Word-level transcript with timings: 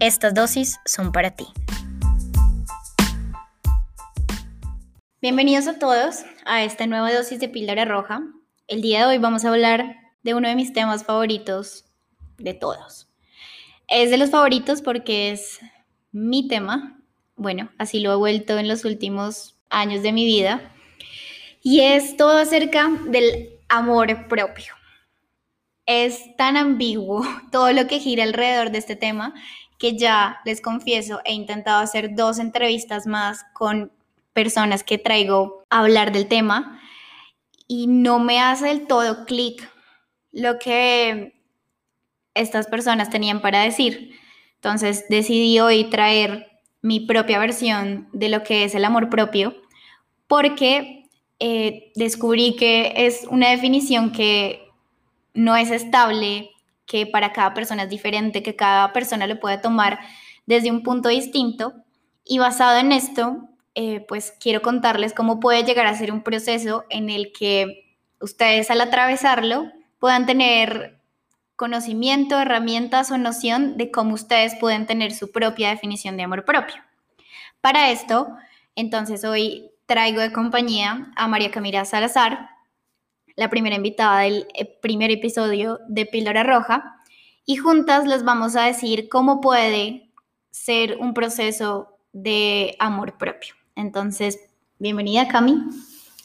estas 0.00 0.34
dosis 0.34 0.78
son 0.84 1.10
para 1.12 1.30
ti. 1.30 1.46
Bienvenidos 5.22 5.66
a 5.66 5.78
todos 5.78 6.24
a 6.44 6.64
esta 6.64 6.86
nueva 6.86 7.12
dosis 7.12 7.40
de 7.40 7.48
píldora 7.48 7.84
roja. 7.84 8.22
El 8.68 8.82
día 8.82 9.00
de 9.00 9.06
hoy 9.06 9.18
vamos 9.18 9.44
a 9.44 9.48
hablar 9.48 9.96
de 10.22 10.34
uno 10.34 10.48
de 10.48 10.54
mis 10.54 10.72
temas 10.72 11.04
favoritos 11.04 11.84
de 12.36 12.52
todos. 12.52 13.08
Es 13.88 14.10
de 14.10 14.18
los 14.18 14.30
favoritos 14.30 14.82
porque 14.82 15.30
es 15.30 15.60
mi 16.12 16.46
tema. 16.46 17.00
Bueno, 17.36 17.70
así 17.78 18.00
lo 18.00 18.12
he 18.12 18.16
vuelto 18.16 18.58
en 18.58 18.68
los 18.68 18.84
últimos 18.84 19.56
años 19.70 20.02
de 20.02 20.12
mi 20.12 20.26
vida. 20.26 20.72
Y 21.62 21.80
es 21.80 22.16
todo 22.16 22.36
acerca 22.36 22.90
del 23.06 23.50
amor 23.68 24.28
propio. 24.28 24.74
Es 25.86 26.36
tan 26.36 26.56
ambiguo 26.56 27.24
todo 27.50 27.72
lo 27.72 27.86
que 27.86 27.98
gira 27.98 28.24
alrededor 28.24 28.70
de 28.70 28.78
este 28.78 28.96
tema 28.96 29.34
que 29.78 29.96
ya 29.96 30.40
les 30.44 30.60
confieso, 30.60 31.20
he 31.24 31.32
intentado 31.32 31.80
hacer 31.80 32.14
dos 32.14 32.38
entrevistas 32.38 33.06
más 33.06 33.44
con 33.52 33.92
personas 34.32 34.82
que 34.82 34.98
traigo 34.98 35.64
a 35.70 35.80
hablar 35.80 36.12
del 36.12 36.28
tema 36.28 36.80
y 37.68 37.86
no 37.86 38.18
me 38.18 38.40
hace 38.40 38.66
del 38.66 38.86
todo 38.86 39.24
clic 39.24 39.68
lo 40.32 40.58
que 40.58 41.34
estas 42.34 42.66
personas 42.66 43.10
tenían 43.10 43.40
para 43.40 43.62
decir. 43.62 44.12
Entonces 44.56 45.06
decidí 45.08 45.58
hoy 45.60 45.84
traer 45.84 46.46
mi 46.82 47.00
propia 47.00 47.38
versión 47.38 48.08
de 48.12 48.28
lo 48.28 48.42
que 48.42 48.64
es 48.64 48.74
el 48.74 48.84
amor 48.84 49.08
propio 49.08 49.54
porque 50.26 51.08
eh, 51.38 51.92
descubrí 51.94 52.56
que 52.56 52.92
es 52.96 53.26
una 53.30 53.50
definición 53.50 54.12
que 54.12 54.68
no 55.34 55.56
es 55.56 55.70
estable 55.70 56.50
que 56.86 57.06
para 57.06 57.32
cada 57.32 57.52
persona 57.54 57.84
es 57.84 57.90
diferente, 57.90 58.42
que 58.42 58.56
cada 58.56 58.92
persona 58.92 59.26
lo 59.26 59.38
puede 59.40 59.58
tomar 59.58 59.98
desde 60.46 60.70
un 60.70 60.82
punto 60.82 61.08
distinto. 61.08 61.74
Y 62.24 62.38
basado 62.38 62.78
en 62.78 62.92
esto, 62.92 63.48
eh, 63.74 64.00
pues 64.08 64.32
quiero 64.40 64.62
contarles 64.62 65.12
cómo 65.12 65.40
puede 65.40 65.64
llegar 65.64 65.86
a 65.86 65.96
ser 65.96 66.12
un 66.12 66.22
proceso 66.22 66.84
en 66.88 67.10
el 67.10 67.32
que 67.32 67.98
ustedes 68.20 68.70
al 68.70 68.80
atravesarlo 68.80 69.70
puedan 69.98 70.26
tener 70.26 71.00
conocimiento, 71.56 72.38
herramientas 72.38 73.10
o 73.10 73.18
noción 73.18 73.76
de 73.76 73.90
cómo 73.90 74.14
ustedes 74.14 74.54
pueden 74.56 74.86
tener 74.86 75.12
su 75.12 75.32
propia 75.32 75.70
definición 75.70 76.16
de 76.16 76.22
amor 76.22 76.44
propio. 76.44 76.76
Para 77.60 77.90
esto, 77.90 78.28
entonces 78.76 79.24
hoy 79.24 79.70
traigo 79.86 80.20
de 80.20 80.32
compañía 80.32 81.10
a 81.16 81.28
María 81.28 81.50
Camila 81.50 81.84
Salazar, 81.84 82.50
la 83.36 83.50
primera 83.50 83.76
invitada 83.76 84.20
del 84.20 84.46
eh, 84.54 84.64
primer 84.80 85.10
episodio 85.10 85.78
de 85.88 86.06
Píldora 86.06 86.42
Roja, 86.42 86.96
y 87.44 87.56
juntas 87.56 88.06
les 88.06 88.24
vamos 88.24 88.56
a 88.56 88.64
decir 88.64 89.08
cómo 89.08 89.40
puede 89.40 90.10
ser 90.50 90.96
un 90.98 91.14
proceso 91.14 91.98
de 92.12 92.74
amor 92.80 93.18
propio. 93.18 93.54
Entonces, 93.76 94.40
bienvenida 94.78 95.28
Cami. 95.28 95.62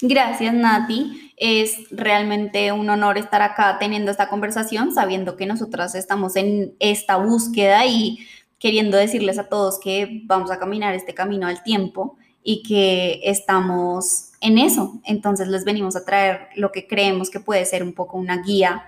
Gracias 0.02 0.52
Nati, 0.52 1.34
es 1.38 1.78
realmente 1.92 2.72
un 2.72 2.90
honor 2.90 3.20
estar 3.20 3.44
acá 3.44 3.78
teniendo 3.78 4.10
esta 4.10 4.30
conversación, 4.30 4.92
sabiendo 4.92 5.36
que 5.36 5.46
nosotras 5.46 5.94
estamos 5.94 6.36
en 6.36 6.74
esta 6.80 7.18
búsqueda 7.18 7.86
y 7.86 8.26
queriendo 8.58 8.98
decirles 8.98 9.38
a 9.38 9.48
todos 9.48 9.80
que 9.80 10.22
vamos 10.26 10.50
a 10.50 10.58
caminar 10.58 10.96
este 10.96 11.14
camino 11.14 11.46
al 11.46 11.62
tiempo 11.62 12.18
y 12.44 12.63
que 12.63 13.22
estamos 13.24 14.31
en 14.41 14.57
eso. 14.57 15.00
Entonces 15.06 15.47
les 15.47 15.63
venimos 15.63 15.96
a 15.96 16.06
traer 16.06 16.50
lo 16.56 16.72
que 16.72 16.88
creemos 16.88 17.29
que 17.29 17.40
puede 17.40 17.66
ser 17.66 17.84
un 17.84 17.94
poco 17.94 18.18
una 18.18 18.41
guía 18.41 18.84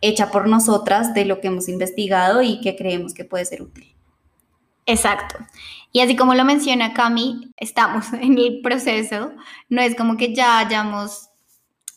hecha 0.00 0.30
por 0.30 0.48
nosotras 0.48 1.14
de 1.14 1.24
lo 1.24 1.40
que 1.40 1.48
hemos 1.48 1.68
investigado 1.68 2.42
y 2.42 2.60
que 2.60 2.76
creemos 2.76 3.14
que 3.14 3.24
puede 3.24 3.44
ser 3.44 3.62
útil. 3.62 3.94
Exacto. 4.86 5.36
Y 5.92 6.00
así 6.00 6.16
como 6.16 6.34
lo 6.34 6.44
menciona 6.44 6.94
Cami, 6.94 7.52
estamos 7.56 8.12
en 8.12 8.38
el 8.38 8.60
proceso. 8.62 9.32
No 9.68 9.82
es 9.82 9.94
como 9.94 10.16
que 10.16 10.34
ya 10.34 10.58
hayamos 10.58 11.28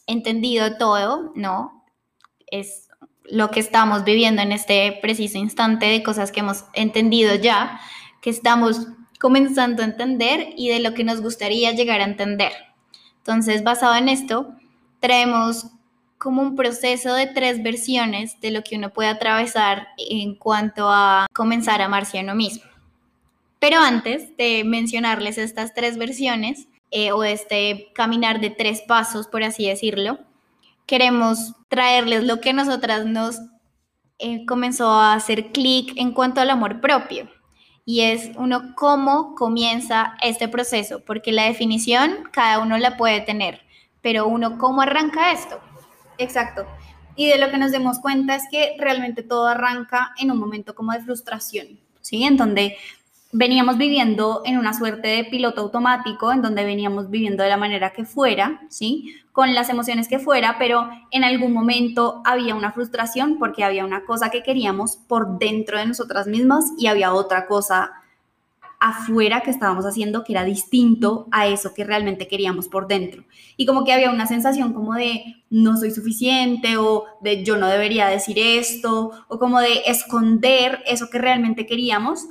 entendido 0.08 0.78
todo, 0.78 1.32
no. 1.36 1.86
Es 2.48 2.88
lo 3.24 3.50
que 3.50 3.60
estamos 3.60 4.04
viviendo 4.04 4.42
en 4.42 4.52
este 4.52 5.00
preciso 5.02 5.38
instante 5.38 5.86
de 5.86 6.04
cosas 6.04 6.32
que 6.32 6.42
hemos 6.42 6.66
entendido 6.74 7.36
ya, 7.36 7.80
que 8.22 8.30
estamos 8.30 8.88
comenzando 9.22 9.84
a 9.84 9.86
entender 9.86 10.50
y 10.58 10.70
de 10.70 10.80
lo 10.80 10.96
que 10.96 11.04
nos 11.04 11.22
gustaría 11.22 11.72
llegar 11.74 12.02
a 12.02 12.06
entender. 12.06 12.52
Entonces, 13.18 13.64
basado 13.64 13.96
en 13.96 14.10
esto, 14.10 14.56
traemos 15.00 15.68
como 16.18 16.42
un 16.42 16.56
proceso 16.56 17.14
de 17.14 17.28
tres 17.28 17.62
versiones 17.62 18.42
de 18.42 18.50
lo 18.50 18.64
que 18.64 18.78
uno 18.78 18.90
puede 18.92 19.10
atravesar 19.10 19.90
en 19.98 20.34
cuanto 20.34 20.90
a 20.90 21.28
comenzar 21.34 21.84
a 21.84 21.86
amarse 21.86 22.18
a 22.18 22.24
uno 22.24 22.34
mismo. 22.34 22.64
Pero 23.60 23.80
antes 23.80 24.36
de 24.38 24.64
mencionarles 24.64 25.38
estas 25.38 25.76
tres 25.76 26.00
versiones, 26.00 26.68
eh, 26.90 27.12
o 27.12 27.24
este 27.24 27.92
caminar 27.94 28.42
de 28.42 28.50
tres 28.50 28.82
pasos, 28.82 29.28
por 29.28 29.44
así 29.44 29.68
decirlo, 29.68 30.18
queremos 30.88 31.54
traerles 31.68 32.24
lo 32.24 32.42
que 32.42 32.54
nosotras 32.54 33.06
nos 33.06 33.38
eh, 34.18 34.48
comenzó 34.48 34.90
a 34.90 35.14
hacer 35.14 35.52
clic 35.52 35.94
en 35.96 36.12
cuanto 36.12 36.42
al 36.42 36.50
amor 36.50 36.82
propio 36.82 37.30
y 37.86 38.02
es 38.02 38.32
uno 38.36 38.76
cómo 38.76 39.36
comienza 39.36 40.16
este 40.22 40.48
proceso, 40.48 41.04
porque 41.04 41.32
la 41.32 41.46
definición 41.46 42.30
cada 42.32 42.60
uno 42.60 42.78
la 42.78 42.98
puede 42.98 43.22
tener, 43.22 43.62
pero 44.02 44.28
uno 44.28 44.58
cómo 44.58 44.82
arranca 44.82 45.32
esto. 45.32 45.60
Exacto. 46.18 46.66
Y 47.16 47.28
de 47.28 47.38
lo 47.38 47.52
que 47.52 47.58
nos 47.58 47.72
demos 47.72 48.00
cuenta 48.00 48.36
es 48.36 48.44
que 48.50 48.76
realmente 48.80 49.24
todo 49.24 49.48
arranca 49.48 50.12
en 50.18 50.32
un 50.32 50.38
momento 50.38 50.76
como 50.76 50.94
de 50.94 51.02
frustración, 51.02 51.80
¿sí? 52.02 52.24
En 52.24 52.38
donde 52.38 52.78
veníamos 53.32 53.78
viviendo 53.78 54.42
en 54.46 54.58
una 54.58 54.74
suerte 54.74 55.08
de 55.08 55.24
piloto 55.24 55.62
automático, 55.62 56.32
en 56.32 56.42
donde 56.42 56.66
veníamos 56.66 57.10
viviendo 57.10 57.44
de 57.44 57.50
la 57.50 57.58
manera 57.58 57.94
que 57.94 58.06
fuera, 58.06 58.62
¿sí? 58.70 59.16
Con 59.32 59.54
las 59.54 59.70
emociones 59.70 60.08
que 60.08 60.20
fuera, 60.20 60.58
pero 60.60 60.90
en 61.12 61.24
algún 61.24 61.54
momento 61.54 62.22
había 62.26 62.56
una 62.56 62.72
frustración 62.72 63.38
porque 63.40 63.64
había 63.64 63.86
una 63.86 64.06
cosa 64.06 64.30
que 64.30 64.44
queríamos 64.44 64.98
por 64.98 65.40
dentro 65.40 65.78
de 65.78 65.86
nosotras 65.86 66.28
mismas 66.28 66.72
y 66.78 66.88
había 66.88 67.14
otra 67.14 67.48
cosa 67.48 67.92
afuera 68.82 69.42
que 69.42 69.52
estábamos 69.52 69.86
haciendo 69.86 70.24
que 70.24 70.34
era 70.34 70.44
distinto 70.44 71.28
a 71.32 71.46
eso 71.46 71.72
que 71.74 71.84
realmente 71.84 72.28
queríamos 72.28 72.68
por 72.68 72.88
dentro. 72.88 73.24
Y 73.56 73.68
como 73.68 73.86
que 73.86 73.94
había 73.94 74.10
una 74.10 74.26
sensación 74.26 74.74
como 74.74 74.96
de 74.96 75.44
no 75.52 75.78
soy 75.78 75.92
suficiente 75.92 76.78
o 76.78 77.06
de 77.22 77.46
yo 77.46 77.58
no 77.58 77.68
debería 77.68 78.08
decir 78.08 78.40
esto 78.40 79.12
o 79.28 79.38
como 79.38 79.60
de 79.60 79.84
esconder 79.86 80.82
eso 80.88 81.12
que 81.12 81.20
realmente 81.20 81.68
queríamos 81.68 82.26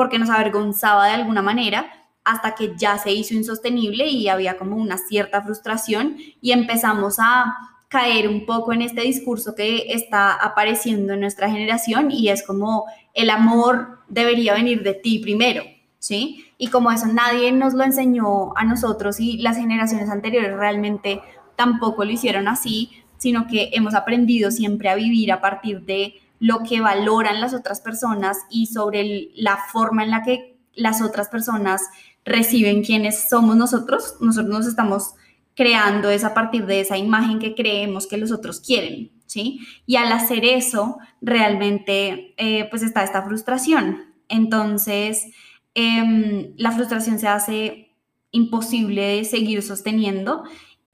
porque 0.00 0.18
nos 0.18 0.30
avergonzaba 0.30 1.08
de 1.08 1.12
alguna 1.12 1.42
manera 1.42 1.92
hasta 2.24 2.54
que 2.54 2.72
ya 2.74 2.96
se 2.96 3.12
hizo 3.12 3.34
insostenible 3.34 4.06
y 4.06 4.28
había 4.28 4.56
como 4.56 4.76
una 4.76 4.96
cierta 4.96 5.42
frustración 5.42 6.16
y 6.40 6.52
empezamos 6.52 7.18
a 7.18 7.54
caer 7.88 8.26
un 8.26 8.46
poco 8.46 8.72
en 8.72 8.80
este 8.80 9.02
discurso 9.02 9.54
que 9.54 9.92
está 9.92 10.32
apareciendo 10.32 11.12
en 11.12 11.20
nuestra 11.20 11.50
generación 11.50 12.10
y 12.10 12.30
es 12.30 12.42
como 12.46 12.86
el 13.12 13.28
amor 13.28 13.98
debería 14.08 14.54
venir 14.54 14.82
de 14.82 14.94
ti 14.94 15.18
primero, 15.18 15.64
¿sí? 15.98 16.46
Y 16.56 16.68
como 16.68 16.90
eso 16.90 17.06
nadie 17.06 17.52
nos 17.52 17.74
lo 17.74 17.84
enseñó 17.84 18.56
a 18.56 18.64
nosotros 18.64 19.20
y 19.20 19.36
las 19.36 19.58
generaciones 19.58 20.08
anteriores 20.08 20.56
realmente 20.56 21.20
tampoco 21.56 22.06
lo 22.06 22.10
hicieron 22.10 22.48
así, 22.48 22.90
sino 23.18 23.46
que 23.46 23.68
hemos 23.74 23.92
aprendido 23.94 24.50
siempre 24.50 24.88
a 24.88 24.94
vivir 24.94 25.30
a 25.30 25.42
partir 25.42 25.82
de 25.82 26.14
lo 26.40 26.64
que 26.64 26.80
valoran 26.80 27.40
las 27.40 27.54
otras 27.54 27.80
personas 27.80 28.38
y 28.50 28.66
sobre 28.66 29.30
la 29.36 29.58
forma 29.70 30.02
en 30.02 30.10
la 30.10 30.22
que 30.22 30.58
las 30.74 31.02
otras 31.02 31.28
personas 31.28 31.82
reciben 32.24 32.82
quiénes 32.82 33.28
somos 33.28 33.56
nosotros. 33.56 34.16
Nosotros 34.20 34.50
nos 34.50 34.66
estamos 34.66 35.14
creando 35.54 36.08
es 36.08 36.24
a 36.24 36.32
partir 36.32 36.64
de 36.64 36.80
esa 36.80 36.96
imagen 36.96 37.38
que 37.38 37.54
creemos 37.54 38.06
que 38.06 38.16
los 38.16 38.32
otros 38.32 38.60
quieren, 38.60 39.12
¿sí? 39.26 39.60
Y 39.84 39.96
al 39.96 40.10
hacer 40.10 40.44
eso, 40.44 40.98
realmente, 41.20 42.34
eh, 42.38 42.66
pues 42.70 42.82
está 42.82 43.04
esta 43.04 43.22
frustración. 43.22 44.14
Entonces, 44.28 45.26
em, 45.74 46.54
la 46.56 46.72
frustración 46.72 47.18
se 47.18 47.28
hace 47.28 47.94
imposible 48.30 49.02
de 49.02 49.24
seguir 49.24 49.62
sosteniendo 49.62 50.44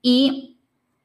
y 0.02 0.58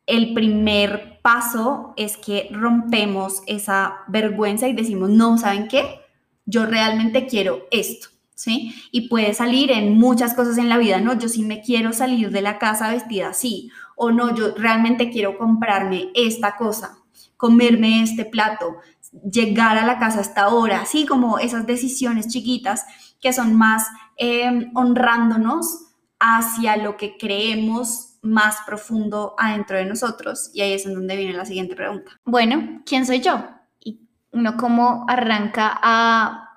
el 0.07 0.33
primer 0.33 1.11
paso 1.21 1.94
es 1.97 2.18
que 2.18 2.50
rompemos 2.51 3.44
esa 3.47 4.00
vergüenza 4.07 4.68
y 4.68 4.73
decimos, 4.73 5.09
no, 5.09 5.38
¿saben 5.38 5.68
qué? 5.68 6.00
Yo 6.45 6.65
realmente 6.65 7.27
quiero 7.27 7.63
esto, 7.71 8.09
¿sí? 8.33 8.73
Y 8.91 9.07
puede 9.07 9.33
salir 9.33 9.71
en 9.71 9.97
muchas 9.97 10.33
cosas 10.33 10.57
en 10.57 10.69
la 10.69 10.77
vida, 10.77 11.00
¿no? 11.00 11.18
Yo 11.18 11.29
sí 11.29 11.44
me 11.44 11.62
quiero 11.62 11.94
salir 11.94 12.31
de 12.31 12.41
la 12.41 12.57
casa 12.57 12.91
vestida 12.91 13.29
así, 13.29 13.71
o 13.95 14.12
no, 14.12 14.35
yo 14.35 14.56
realmente 14.56 15.12
quiero 15.12 15.38
comprarme 15.38 16.09
esta 16.15 16.56
cosa, 16.57 16.97
comerme 17.38 18.01
este 18.01 18.25
plato, 18.25 18.77
llegar 19.29 19.77
a 19.77 19.85
la 19.85 20.00
casa 20.00 20.19
a 20.19 20.21
esta 20.21 20.50
hora, 20.50 20.81
así 20.81 21.06
como 21.06 21.38
esas 21.38 21.67
decisiones 21.67 22.27
chiquitas 22.27 22.85
que 23.19 23.33
son 23.33 23.56
más 23.56 23.88
em, 24.17 24.71
honrándonos 24.74 25.85
hacia 26.19 26.77
lo 26.77 26.97
que 26.97 27.17
creemos 27.17 28.11
más 28.21 28.57
profundo 28.65 29.35
adentro 29.38 29.77
de 29.77 29.85
nosotros. 29.85 30.51
Y 30.53 30.62
ahí 30.62 30.73
es 30.73 30.85
en 30.85 30.94
donde 30.94 31.15
viene 31.15 31.33
la 31.33 31.45
siguiente 31.45 31.75
pregunta. 31.75 32.12
Bueno, 32.23 32.81
¿quién 32.85 33.06
soy 33.06 33.21
yo? 33.21 33.44
Y 33.79 34.01
uno 34.31 34.57
cómo 34.57 35.06
arranca 35.07 35.79
a 35.81 36.50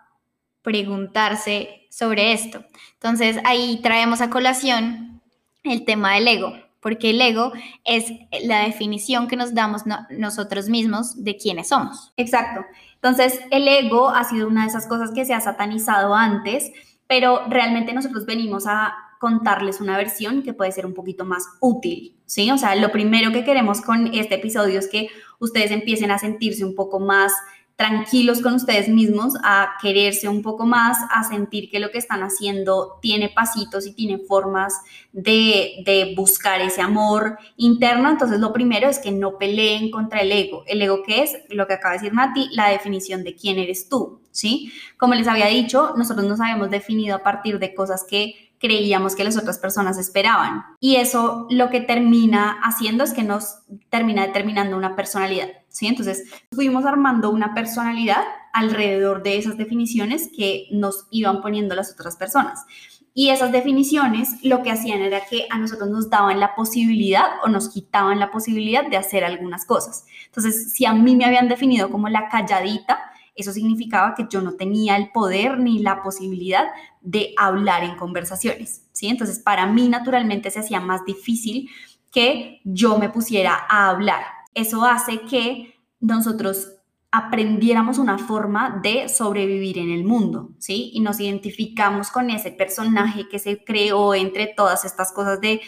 preguntarse 0.62 1.86
sobre 1.90 2.32
esto. 2.32 2.64
Entonces 2.94 3.38
ahí 3.44 3.80
traemos 3.82 4.20
a 4.20 4.30
colación 4.30 5.22
el 5.62 5.84
tema 5.84 6.14
del 6.14 6.28
ego, 6.28 6.52
porque 6.80 7.10
el 7.10 7.20
ego 7.20 7.52
es 7.84 8.06
la 8.42 8.60
definición 8.60 9.28
que 9.28 9.36
nos 9.36 9.54
damos 9.54 9.82
nosotros 10.10 10.68
mismos 10.68 11.22
de 11.22 11.36
quiénes 11.36 11.68
somos. 11.68 12.12
Exacto. 12.16 12.64
Entonces 12.94 13.40
el 13.50 13.68
ego 13.68 14.08
ha 14.08 14.24
sido 14.24 14.48
una 14.48 14.62
de 14.62 14.68
esas 14.68 14.86
cosas 14.86 15.12
que 15.14 15.24
se 15.24 15.34
ha 15.34 15.40
satanizado 15.40 16.14
antes, 16.14 16.72
pero 17.06 17.42
realmente 17.48 17.92
nosotros 17.92 18.26
venimos 18.26 18.66
a 18.66 18.94
contarles 19.24 19.80
una 19.80 19.96
versión 19.96 20.42
que 20.42 20.52
puede 20.52 20.70
ser 20.70 20.84
un 20.84 20.92
poquito 20.92 21.24
más 21.24 21.46
útil, 21.58 22.14
¿sí? 22.26 22.50
O 22.50 22.58
sea, 22.58 22.76
lo 22.76 22.92
primero 22.92 23.32
que 23.32 23.42
queremos 23.42 23.80
con 23.80 24.08
este 24.08 24.34
episodio 24.34 24.78
es 24.78 24.86
que 24.86 25.08
ustedes 25.38 25.70
empiecen 25.70 26.10
a 26.10 26.18
sentirse 26.18 26.62
un 26.62 26.74
poco 26.74 27.00
más 27.00 27.32
tranquilos 27.74 28.42
con 28.42 28.52
ustedes 28.52 28.90
mismos, 28.90 29.32
a 29.42 29.76
quererse 29.80 30.28
un 30.28 30.42
poco 30.42 30.66
más, 30.66 30.98
a 31.10 31.24
sentir 31.24 31.70
que 31.70 31.80
lo 31.80 31.90
que 31.90 31.96
están 31.96 32.22
haciendo 32.22 32.98
tiene 33.00 33.30
pasitos 33.30 33.86
y 33.86 33.94
tiene 33.94 34.18
formas 34.18 34.74
de, 35.12 36.12
buscar 36.14 36.60
ese 36.60 36.82
amor 36.82 37.38
interno. 37.56 38.10
Entonces, 38.10 38.40
lo 38.40 38.52
primero 38.52 38.90
es 38.90 38.98
que 38.98 39.10
no 39.10 39.38
peleen 39.38 39.90
contra 39.90 40.20
el 40.20 40.32
ego. 40.32 40.64
¿El 40.66 40.82
ego 40.82 41.02
qué 41.02 41.22
es? 41.22 41.32
Lo 41.48 41.66
que 41.66 41.72
acaba 41.72 41.94
de 41.94 42.00
decir 42.00 42.12
Mati, 42.12 42.50
la 42.52 42.68
definición 42.68 43.24
de 43.24 43.34
quién 43.34 43.58
eres 43.58 43.88
tú, 43.88 44.20
¿sí? 44.32 44.70
Como 44.98 45.14
les 45.14 45.28
había 45.28 45.46
dicho, 45.46 45.94
nosotros 45.96 46.26
nos 46.26 46.42
habíamos 46.42 46.68
definido 46.68 47.16
a 47.16 47.22
partir 47.22 47.58
de 47.58 47.72
cosas 47.72 48.04
que 48.04 48.52
creíamos 48.64 49.14
que 49.14 49.24
las 49.24 49.36
otras 49.36 49.58
personas 49.58 49.98
esperaban. 49.98 50.64
Y 50.80 50.96
eso 50.96 51.46
lo 51.50 51.68
que 51.68 51.82
termina 51.82 52.58
haciendo 52.62 53.04
es 53.04 53.12
que 53.12 53.22
nos 53.22 53.58
termina 53.90 54.26
determinando 54.26 54.74
una 54.74 54.96
personalidad, 54.96 55.50
¿sí? 55.68 55.86
Entonces, 55.86 56.24
fuimos 56.50 56.86
armando 56.86 57.28
una 57.28 57.52
personalidad 57.52 58.22
alrededor 58.54 59.22
de 59.22 59.36
esas 59.36 59.58
definiciones 59.58 60.30
que 60.34 60.68
nos 60.70 61.06
iban 61.10 61.42
poniendo 61.42 61.74
las 61.74 61.92
otras 61.92 62.16
personas. 62.16 62.64
Y 63.12 63.28
esas 63.28 63.52
definiciones 63.52 64.42
lo 64.42 64.62
que 64.62 64.70
hacían 64.70 65.02
era 65.02 65.20
que 65.26 65.46
a 65.50 65.58
nosotros 65.58 65.90
nos 65.90 66.08
daban 66.08 66.40
la 66.40 66.54
posibilidad 66.54 67.26
o 67.44 67.48
nos 67.48 67.68
quitaban 67.68 68.18
la 68.18 68.30
posibilidad 68.30 68.88
de 68.88 68.96
hacer 68.96 69.24
algunas 69.24 69.66
cosas. 69.66 70.06
Entonces, 70.24 70.72
si 70.72 70.86
a 70.86 70.94
mí 70.94 71.16
me 71.16 71.26
habían 71.26 71.50
definido 71.50 71.90
como 71.90 72.08
la 72.08 72.30
calladita, 72.30 72.98
eso 73.34 73.52
significaba 73.52 74.14
que 74.14 74.26
yo 74.30 74.40
no 74.40 74.52
tenía 74.52 74.96
el 74.96 75.10
poder 75.10 75.58
ni 75.58 75.80
la 75.80 76.02
posibilidad 76.02 76.66
de 77.00 77.34
hablar 77.36 77.84
en 77.84 77.96
conversaciones, 77.96 78.86
¿sí? 78.92 79.08
Entonces, 79.08 79.38
para 79.38 79.66
mí 79.66 79.88
naturalmente 79.88 80.50
se 80.50 80.60
hacía 80.60 80.80
más 80.80 81.04
difícil 81.04 81.68
que 82.12 82.60
yo 82.64 82.98
me 82.98 83.08
pusiera 83.08 83.66
a 83.68 83.90
hablar. 83.90 84.22
Eso 84.54 84.84
hace 84.84 85.20
que 85.22 85.74
nosotros 86.00 86.74
aprendiéramos 87.10 87.98
una 87.98 88.18
forma 88.18 88.80
de 88.82 89.08
sobrevivir 89.08 89.78
en 89.78 89.90
el 89.90 90.04
mundo, 90.04 90.50
¿sí? 90.58 90.90
Y 90.94 91.00
nos 91.00 91.20
identificamos 91.20 92.10
con 92.10 92.30
ese 92.30 92.50
personaje 92.50 93.28
que 93.28 93.38
se 93.38 93.62
creó 93.64 94.14
entre 94.14 94.48
todas 94.48 94.84
estas 94.84 95.12
cosas 95.12 95.40
de 95.40 95.60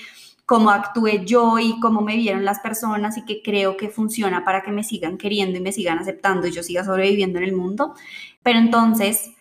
cómo 0.47 0.71
actué 0.71 1.25
yo 1.27 1.59
y 1.59 1.79
cómo 1.81 2.01
me 2.01 2.17
vieron 2.17 2.45
las 2.45 2.61
personas 2.61 3.19
y 3.19 3.25
que 3.25 3.43
creo 3.43 3.77
que 3.77 3.89
funciona 3.89 4.45
para 4.45 4.63
que 4.63 4.71
me 4.71 4.85
sigan 4.85 5.19
queriendo 5.19 5.59
y 5.59 5.61
me 5.61 5.73
sigan 5.73 5.99
aceptando 5.99 6.47
y 6.47 6.53
yo 6.53 6.63
siga 6.63 6.85
sobreviviendo 6.85 7.39
en 7.39 7.45
el 7.45 7.53
mundo. 7.53 7.95
Pero 8.45 8.61
entonces, 8.61 9.33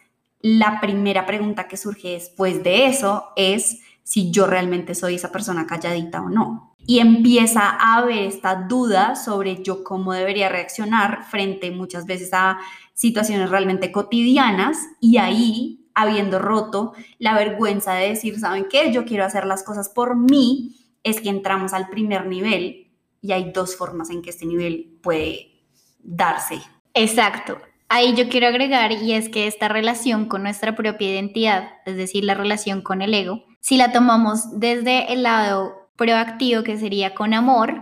la 0.42 0.81
primera 0.81 1.28
pregunta 1.28 1.68
que 1.68 1.78
surge 1.78 2.10
después 2.10 2.63
de 2.63 2.88
eso 2.88 3.30
es 3.36 3.81
si 4.04 4.31
yo 4.31 4.48
realmente 4.48 4.96
soy 4.96 5.16
esa 5.16 5.31
persona 5.31 5.68
calladita 5.68 6.22
o 6.22 6.30
no. 6.30 6.75
Y 6.88 7.00
empieza 7.00 7.62
a 7.62 7.98
haber 7.98 8.24
esta 8.24 8.56
duda 8.56 9.16
sobre 9.16 9.63
yo 9.63 9.84
cómo 9.84 10.13
debería 10.13 10.50
reaccionar 10.50 11.24
frente 11.24 11.72
muchas 11.72 12.06
veces 12.06 12.30
a 12.34 12.60
situaciones 12.94 13.50
realmente 13.50 13.92
cotidianas 13.92 14.78
y 15.00 15.18
ahí, 15.18 15.88
habiendo 15.94 16.40
roto 16.40 16.94
la 17.19 17.36
vergüenza 17.36 17.94
de 17.94 18.10
decir, 18.10 18.40
¿saben 18.40 18.68
qué? 18.69 18.92
Yo 18.92 19.06
quiero 19.06 19.25
hacer 19.25 19.46
las 19.46 19.63
cosas 19.63 19.90
por 19.90 20.16
mí 20.16 20.75
es 21.06 21.22
que 21.22 21.30
entramos 21.30 21.72
al 21.72 21.88
primer 21.88 22.25
nivel 22.25 22.92
y 23.22 23.31
hay 23.31 23.52
dos 23.54 23.78
formas 23.78 24.10
en 24.10 24.22
que 24.22 24.31
este 24.31 24.46
nivel 24.46 24.98
puede 25.02 25.52
darse. 26.00 26.62
Exacto. 26.96 27.57
Ahí 27.88 28.16
yo 28.16 28.28
quiero 28.28 28.48
agregar 28.48 28.92
y 28.92 29.13
es 29.13 29.30
que 29.30 29.46
esta 29.48 29.68
relación 29.68 30.25
con 30.25 30.42
nuestra 30.42 30.75
propia 30.75 31.12
identidad, 31.12 31.69
es 31.86 31.96
decir, 31.96 32.25
la 32.25 32.34
relación 32.34 32.81
con 32.81 33.04
el 33.04 33.13
ego, 33.13 33.46
si 33.62 33.78
la 33.78 33.92
tomamos 33.92 34.60
desde 34.60 35.13
el 35.13 35.24
lado 35.24 35.90
proactivo 35.96 36.63
que 36.63 36.78
sería 36.78 37.13
con 37.13 37.34
amor, 37.36 37.81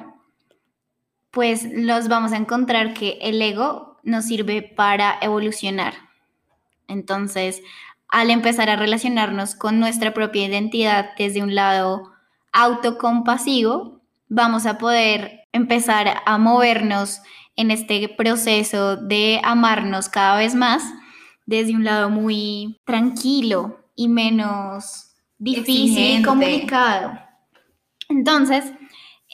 pues 1.32 1.66
nos 1.72 2.10
vamos 2.10 2.34
a 2.34 2.38
encontrar 2.38 2.94
que 2.94 3.18
el 3.22 3.42
ego 3.42 3.98
nos 4.04 4.26
sirve 4.26 4.62
para 4.62 5.18
evolucionar. 5.22 5.94
Entonces, 6.90 7.62
al 8.10 8.30
empezar 8.30 8.70
a 8.70 8.76
relacionarnos 8.76 9.56
con 9.56 9.80
nuestra 9.80 10.14
propia 10.14 10.46
identidad 10.46 11.12
desde 11.18 11.42
un 11.42 11.56
lado 11.56 12.13
autocompasivo, 12.54 14.02
vamos 14.30 14.66
a 14.66 14.78
poder 14.78 15.42
empezar 15.52 16.22
a 16.26 16.38
movernos 16.38 17.22
en 17.56 17.72
este 17.72 18.10
proceso 18.10 18.96
de 18.98 19.40
amarnos 19.44 20.10
cada 20.10 20.38
vez 20.38 20.56
más 20.56 20.84
desde 21.46 21.76
un 21.76 21.84
lado 21.84 22.10
muy 22.10 22.80
tranquilo 22.86 23.80
y 23.96 24.08
menos 24.08 25.16
difícil 25.38 26.20
y 26.20 26.24
complicado. 26.24 27.20
Entonces, 28.10 28.66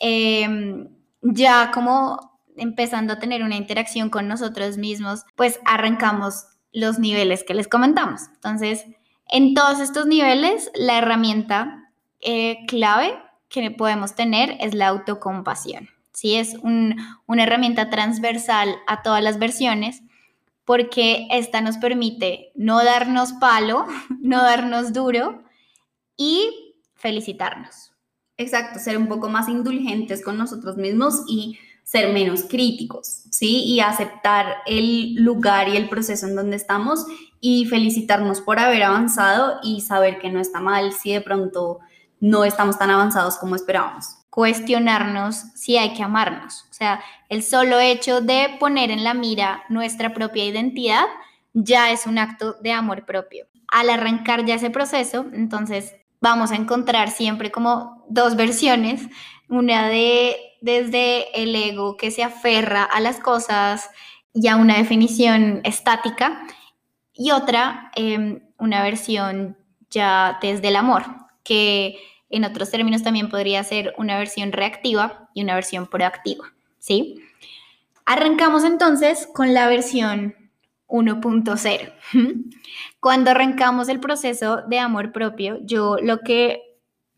em, 0.01 0.89
ya 1.21 1.71
como 1.71 2.42
empezando 2.57 3.13
a 3.13 3.19
tener 3.19 3.44
una 3.44 3.56
interacción 3.56 4.10
con 4.10 4.27
nosotros 4.27 4.77
mismos, 4.77 5.23
pues 5.35 5.59
arrancamos 5.66 6.45
los 6.73 6.99
niveles 6.99 7.44
que 7.44 7.54
les 7.54 7.68
comentamos. 7.68 8.21
Entonces, 8.35 8.85
en 9.30 9.54
todos 9.54 9.80
estos 9.80 10.07
niveles, 10.07 10.71
la 10.76 10.97
herramienta 10.97 11.89
eh, 12.21 12.66
clave 12.68 13.18
que 13.49 13.71
podemos 13.71 14.16
tener 14.16 14.57
es 14.59 14.73
la 14.73 14.88
autocompasión. 14.88 15.90
¿sí? 16.14 16.35
Es 16.35 16.56
una 16.61 17.44
herramienta 17.44 17.90
transversal 17.90 18.76
a 18.88 19.02
todas 19.02 19.23
las 19.23 19.40
versiones 19.40 20.02
porque 20.66 21.28
esta 21.31 21.61
nos 21.61 21.78
permite 21.78 22.52
no 22.54 22.83
darnos 22.83 23.33
palo, 23.33 23.88
no 24.21 24.44
darnos 24.44 24.94
duro 24.94 25.44
y 26.16 26.76
felicitarnos. 26.94 27.92
Exacto, 28.38 28.80
ser 28.80 28.97
un 28.97 29.07
poco 29.07 29.30
más 29.30 29.49
indulgentes 29.49 30.23
con 30.23 30.38
nosotros 30.38 30.78
mismos 30.78 31.23
y 31.28 31.57
ser 31.83 32.14
menos 32.14 32.44
críticos, 32.44 33.23
¿sí? 33.31 33.64
Y 33.64 33.80
aceptar 33.80 34.57
el 34.68 35.16
lugar 35.16 35.69
y 35.69 35.76
el 35.76 35.90
proceso 35.90 36.28
en 36.28 36.35
donde 36.35 36.56
estamos 36.56 37.06
y 37.42 37.66
felicitarnos 37.66 38.42
por 38.42 38.59
haber 38.59 38.83
avanzado 38.83 39.59
y 39.64 39.81
saber 39.81 40.19
que 40.19 40.30
no 40.30 40.40
está 40.40 40.59
mal 40.59 40.94
si 40.94 41.14
de 41.14 41.21
pronto 41.21 41.80
no 42.19 42.44
estamos 42.44 42.78
tan 42.78 42.92
avanzados 42.92 43.38
como 43.38 43.56
esperábamos. 43.56 44.18
Cuestionarnos 44.30 45.35
si 45.56 45.78
hay 45.78 45.94
que 45.94 46.04
amarnos. 46.04 46.66
O 46.69 46.73
sea, 46.73 47.02
el 47.30 47.44
solo 47.44 47.80
hecho 47.80 48.21
de 48.21 48.57
poner 48.59 48.92
en 48.92 49.04
la 49.04 49.14
mira 49.14 49.64
nuestra 49.69 50.14
propia 50.14 50.45
identidad 50.45 51.06
ya 51.54 51.92
es 51.92 52.06
un 52.06 52.18
acto 52.18 52.54
de 52.61 52.71
amor 52.71 53.06
propio. 53.06 53.47
Al 53.68 53.90
arrancar 53.90 54.45
ya 54.45 54.56
ese 54.56 54.69
proceso, 54.69 55.26
entonces 55.33 55.95
vamos 56.21 56.52
a 56.52 56.56
encontrar 56.56 57.09
siempre 57.09 57.52
como 57.52 58.06
dos 58.09 58.35
versiones, 58.35 59.07
una 59.49 59.88
de 59.88 60.38
desde 60.61 61.42
el 61.42 61.56
ego 61.56 61.97
que 61.97 62.11
se 62.11 62.23
aferra 62.23 62.83
a 62.83 62.99
las 62.99 63.19
cosas 63.19 63.90
y 64.33 64.47
a 64.47 64.57
una 64.57 64.78
definición 64.78 65.61
estática 65.64 66.42
y 67.14 67.31
otra, 67.31 67.92
em, 67.95 68.42
una 68.57 68.83
versión 68.83 69.57
ya 69.90 70.38
desde 70.42 70.68
el 70.68 70.76
amor, 70.76 71.04
que 71.44 71.98
en 72.30 72.46
otros 72.46 72.72
términos 72.72 73.04
también 73.04 73.30
podría 73.30 73.64
ser 73.64 73.94
una 73.98 74.18
versión 74.18 74.52
reactiva 74.52 75.30
y 75.34 75.44
una 75.44 75.56
versión 75.56 75.88
proactiva, 75.88 76.54
¿sí? 76.78 77.22
Arrancamos 78.06 78.64
entonces 78.64 79.28
con 79.34 79.54
la 79.54 79.68
versión 79.68 80.36
1.0. 80.88 81.94
Cuando 83.00 83.31
arrancamos 83.31 83.90
el 83.90 84.00
proceso 84.00 84.64
de 84.68 84.80
amor 84.80 85.12
propio, 85.12 85.60
yo 85.64 85.98
lo 86.02 86.19
que 86.22 86.78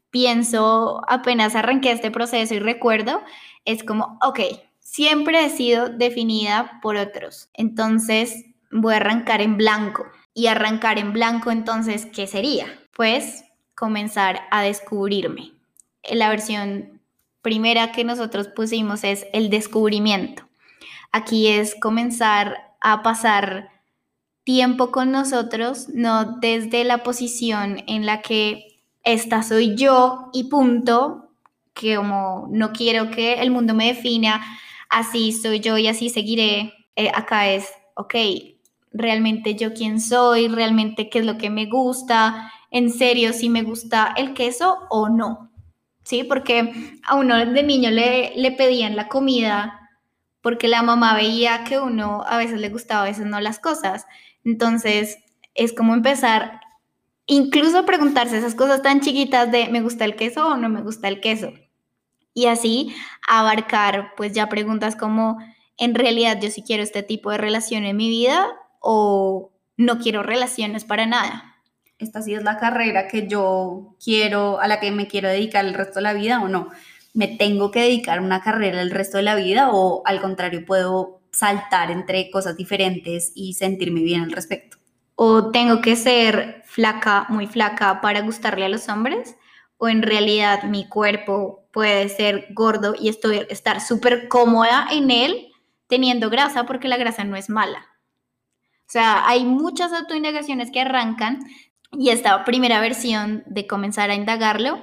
pienso 0.10 1.02
apenas 1.08 1.56
arranqué 1.56 1.92
este 1.92 2.12
proceso 2.12 2.54
y 2.54 2.60
recuerdo 2.60 3.22
es 3.66 3.84
como, 3.84 4.18
ok, 4.22 4.40
siempre 4.80 5.46
he 5.46 5.50
sido 5.50 5.90
definida 5.90 6.80
por 6.82 6.98
otros, 6.98 7.50
entonces 7.54 8.46
voy 8.72 8.94
a 8.94 8.98
arrancar 8.98 9.42
en 9.42 9.58
blanco. 9.58 10.06
Y 10.34 10.48
arrancar 10.48 10.98
en 10.98 11.12
blanco 11.12 11.52
entonces, 11.52 12.06
¿qué 12.06 12.26
sería? 12.26 12.66
Pues 12.96 13.44
comenzar 13.82 14.42
a 14.52 14.62
descubrirme. 14.62 15.54
La 16.04 16.30
versión 16.30 17.02
primera 17.42 17.92
que 17.92 18.04
nosotros 18.04 18.48
pusimos 18.48 19.04
es 19.04 19.26
el 19.34 19.50
descubrimiento. 19.50 20.44
Aquí 21.12 21.48
es 21.48 21.74
comenzar 21.74 22.76
a 22.80 23.02
pasar 23.02 23.72
tiempo 24.44 24.92
con 24.92 25.10
nosotros, 25.12 25.90
no 25.90 26.38
desde 26.38 26.84
la 26.84 27.02
posición 27.02 27.84
en 27.88 28.06
la 28.06 28.22
que 28.22 28.80
esta 29.04 29.42
soy 29.42 29.76
yo 29.76 30.30
y 30.32 30.44
punto, 30.44 31.32
que 31.74 31.96
como 31.96 32.50
no 32.52 32.74
quiero 32.74 33.10
que 33.10 33.42
el 33.42 33.50
mundo 33.50 33.74
me 33.74 33.88
defina, 33.88 34.46
así 34.92 35.32
soy 35.32 35.60
yo 35.60 35.76
y 35.80 35.88
así 35.88 36.12
seguiré. 36.12 36.86
Eh, 36.96 37.10
acá 37.16 37.50
es, 37.50 37.68
ok, 37.96 38.14
realmente 38.94 39.56
yo 39.56 39.74
quién 39.74 40.00
soy, 40.00 40.50
realmente 40.50 41.10
qué 41.10 41.18
es 41.18 41.26
lo 41.26 41.40
que 41.40 41.50
me 41.50 41.66
gusta, 41.66 42.52
en 42.72 42.90
serio 42.90 43.34
si 43.34 43.50
me 43.50 43.62
gusta 43.64 44.14
el 44.18 44.34
queso 44.34 44.80
o 44.90 45.10
no. 45.10 45.52
¿Sí? 46.04 46.24
Porque 46.24 46.74
a 47.04 47.16
uno 47.16 47.38
de 47.38 47.64
niño 47.64 47.92
le, 47.92 48.56
pedían 48.58 48.96
la 48.96 49.08
comida 49.08 49.78
porque 50.42 50.68
la 50.68 50.82
mamá 50.82 51.14
veía 51.14 51.64
que 51.64 51.78
uno 51.78 52.24
a 52.26 52.38
veces 52.38 52.60
le 52.60 52.70
gustaba, 52.70 53.04
a 53.04 53.06
veces 53.06 53.28
no 53.28 53.40
las 53.40 53.60
cosas. 53.60 54.08
Entonces, 54.44 55.20
es 55.54 55.72
como 55.74 55.94
empezar 55.94 56.62
incluso 57.28 57.86
preguntarse 57.86 58.40
esas 58.40 58.56
cosas 58.56 58.82
tan 58.82 59.02
chiquitas 59.02 59.52
de 59.52 59.70
me 59.70 59.82
gusta 59.82 60.06
el 60.06 60.16
queso 60.16 60.48
o 60.48 60.58
no 60.58 60.70
me 60.70 60.82
gusta 60.82 61.08
el 61.08 61.20
queso. 61.20 61.54
Y 62.34 62.48
así 62.48 62.96
abarcar 63.28 64.14
pues 64.18 64.34
ya 64.34 64.50
preguntas 64.50 64.96
como 64.96 65.38
en 65.78 65.96
realidad 65.96 66.40
yo 66.42 66.50
sí 66.50 66.64
quiero 66.64 66.82
este 66.82 67.04
tipo 67.04 67.30
de 67.32 67.38
relación 67.38 67.86
en 67.86 67.98
mi 67.98 68.10
vida 68.10 68.48
o 68.80 69.52
no 69.78 70.00
quiero 70.00 70.24
relaciones 70.24 70.86
para 70.86 71.06
nada. 71.06 71.51
Esta 72.02 72.24
sí 72.24 72.34
es 72.34 72.44
la 72.44 72.58
carrera 72.58 73.08
que 73.08 73.28
yo 73.28 73.96
quiero, 74.04 74.60
a 74.60 74.68
la 74.68 74.80
que 74.80 74.92
me 74.92 75.08
quiero 75.08 75.30
dedicar 75.30 75.64
el 75.66 75.76
resto 75.76 76.00
de 76.00 76.02
la 76.02 76.14
vida 76.14 76.42
o 76.42 76.48
no. 76.48 76.70
¿Me 77.14 77.28
tengo 77.28 77.70
que 77.70 77.82
dedicar 77.82 78.18
a 78.18 78.22
una 78.24 78.42
carrera 78.42 78.82
el 78.82 78.90
resto 78.90 79.18
de 79.18 79.24
la 79.24 79.36
vida 79.36 79.70
o 79.72 80.02
al 80.06 80.20
contrario 80.20 80.66
puedo 80.66 81.22
saltar 81.32 81.92
entre 81.92 82.32
cosas 82.32 82.58
diferentes 82.58 83.32
y 83.36 83.54
sentirme 83.54 84.02
bien 84.02 84.22
al 84.22 84.32
respecto? 84.32 84.78
¿O 85.14 85.52
tengo 85.52 85.82
que 85.82 85.96
ser 85.96 86.64
flaca, 86.66 87.28
muy 87.30 87.46
flaca 87.46 88.02
para 88.02 88.22
gustarle 88.22 88.66
a 88.66 88.70
los 88.70 88.90
hombres? 88.90 89.36
¿O 89.78 89.88
en 89.88 90.02
realidad 90.02 90.64
mi 90.64 90.90
cuerpo 90.90 91.68
puede 91.72 92.10
ser 92.10 92.48
gordo 92.50 92.96
y 93.00 93.10
estoy, 93.10 93.46
estar 93.50 93.80
súper 93.80 94.28
cómoda 94.28 94.88
en 94.92 95.12
él 95.12 95.50
teniendo 95.86 96.32
grasa 96.32 96.66
porque 96.66 96.88
la 96.88 96.98
grasa 96.98 97.26
no 97.26 97.36
es 97.36 97.48
mala? 97.48 97.86
O 98.88 98.92
sea, 98.92 99.28
hay 99.28 99.46
muchas 99.46 99.94
autoindagaciones 99.94 100.72
que 100.72 100.82
arrancan 100.82 101.46
y 101.92 102.10
esta 102.10 102.44
primera 102.46 102.80
versión 102.80 103.44
de 103.46 103.68
comenzar 103.68 104.10
a 104.10 104.16
indagarlo 104.16 104.82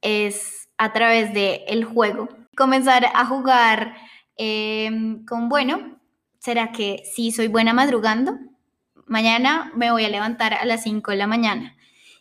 es 0.00 0.68
a 0.78 0.92
través 0.92 1.32
del 1.32 1.60
el 1.66 1.84
juego. 1.84 2.28
Comenzar 2.56 3.06
a 3.14 3.24
jugar 3.26 3.94
em, 4.36 5.24
con, 5.24 5.48
bueno, 5.48 6.00
¿será 6.38 6.72
que 6.72 7.02
sí 7.14 7.32
soy 7.32 7.48
buena 7.48 7.72
madrugando? 7.72 8.32
mañana 9.12 9.70
me 9.74 9.90
voy 9.90 10.04
a 10.04 10.08
levantar 10.08 10.54
a 10.54 10.64
las 10.64 10.82
5 10.82 11.10
de 11.10 11.16
la 11.18 11.26
mañana 11.26 11.76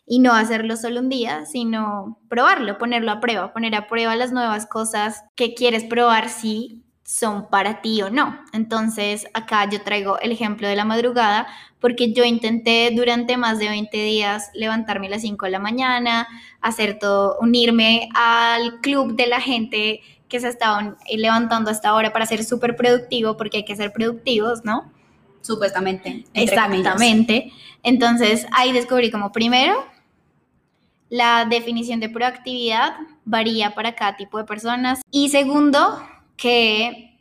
y 0.05 0.19
no 0.19 0.33
hacerlo 0.33 0.75
solo 0.75 0.99
un 0.99 1.09
día, 1.09 1.45
sino 1.45 2.19
probarlo, 2.27 2.77
ponerlo 2.77 3.11
a 3.11 3.21
prueba, 3.21 3.53
poner 3.53 3.75
a 3.75 3.87
prueba 3.87 4.15
las 4.15 4.33
nuevas 4.33 4.65
cosas 4.67 5.23
que 5.35 5.53
quieres 5.53 5.85
probar 5.85 6.29
si 6.29 6.83
son 7.11 7.49
para 7.49 7.81
ti 7.81 8.01
o 8.01 8.09
no. 8.09 8.39
Entonces, 8.53 9.27
acá 9.33 9.69
yo 9.69 9.81
traigo 9.83 10.17
el 10.19 10.31
ejemplo 10.31 10.65
de 10.69 10.77
la 10.77 10.85
madrugada 10.85 11.45
porque 11.81 12.13
yo 12.13 12.23
intenté 12.23 12.89
durante 12.95 13.35
más 13.35 13.59
de 13.59 13.67
20 13.67 13.97
días 13.97 14.49
levantarme 14.53 15.07
a 15.07 15.09
las 15.09 15.21
5 15.23 15.45
de 15.45 15.51
la 15.51 15.59
mañana, 15.59 16.25
hacer 16.61 16.99
todo, 16.99 17.37
unirme 17.41 18.07
al 18.15 18.79
club 18.79 19.17
de 19.17 19.27
la 19.27 19.41
gente 19.41 19.99
que 20.29 20.39
se 20.39 20.47
estaban 20.47 20.95
levantando 21.13 21.69
hasta 21.69 21.89
ahora 21.89 22.13
para 22.13 22.25
ser 22.25 22.45
súper 22.45 22.77
productivo, 22.77 23.35
porque 23.35 23.57
hay 23.57 23.65
que 23.65 23.75
ser 23.75 23.91
productivos, 23.91 24.63
¿no? 24.63 24.89
Supuestamente. 25.41 26.23
Exactamente. 26.33 27.51
Entonces 27.83 28.47
ahí 28.53 28.71
descubrí 28.71 29.11
como 29.11 29.33
primero, 29.33 29.85
la 31.09 31.43
definición 31.43 31.99
de 31.99 32.07
proactividad 32.07 32.93
varía 33.25 33.75
para 33.75 33.95
cada 33.95 34.15
tipo 34.15 34.37
de 34.37 34.45
personas. 34.45 35.01
Y 35.11 35.27
segundo, 35.27 36.01
que 36.41 37.19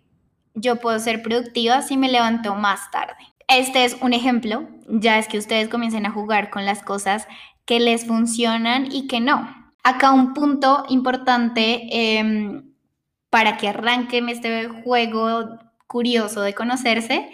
yo 0.54 0.76
puedo 0.76 0.98
ser 0.98 1.22
productiva 1.22 1.82
si 1.82 1.98
me 1.98 2.10
levanto 2.10 2.54
más 2.54 2.90
tarde. 2.90 3.18
Este 3.48 3.84
es 3.84 3.98
un 4.00 4.14
ejemplo, 4.14 4.66
ya 4.88 5.18
es 5.18 5.28
que 5.28 5.36
ustedes 5.36 5.68
comiencen 5.68 6.06
a 6.06 6.10
jugar 6.10 6.48
con 6.48 6.64
las 6.64 6.82
cosas 6.82 7.28
que 7.66 7.80
les 7.80 8.06
funcionan 8.06 8.90
y 8.90 9.08
que 9.08 9.20
no. 9.20 9.54
Acá 9.82 10.12
un 10.12 10.32
punto 10.32 10.84
importante 10.88 12.18
em, 12.18 12.72
para 13.28 13.58
que 13.58 13.68
arranquen 13.68 14.30
este 14.30 14.68
juego 14.68 15.58
curioso 15.86 16.40
de 16.40 16.54
conocerse 16.54 17.28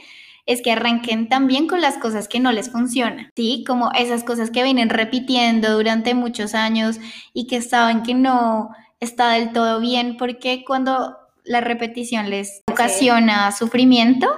es 0.45 0.63
que 0.63 0.73
arranquen 0.73 1.29
también 1.29 1.69
con 1.69 1.81
las 1.81 1.99
cosas 1.99 2.27
que 2.27 2.41
no 2.41 2.51
les 2.51 2.71
funcionan, 2.71 3.31
¿sí? 3.37 3.65
Como 3.67 3.93
esas 3.93 4.25
cosas 4.25 4.51
que 4.51 4.65
vienen 4.65 4.91
repitiendo 4.91 5.77
durante 5.77 6.15
muchos 6.15 6.55
años 6.55 6.99
y 7.33 7.47
que 7.47 7.63
saben 7.63 8.03
que 8.03 8.15
no 8.15 8.71
está 8.99 9.33
del 9.33 9.53
todo 9.53 9.81
bien, 9.81 10.17
porque 10.17 10.65
cuando 10.65 11.26
la 11.47 11.61
repetición 11.61 12.29
les 12.31 12.63
ocasiona 12.71 13.51
sufrimiento, 13.53 14.29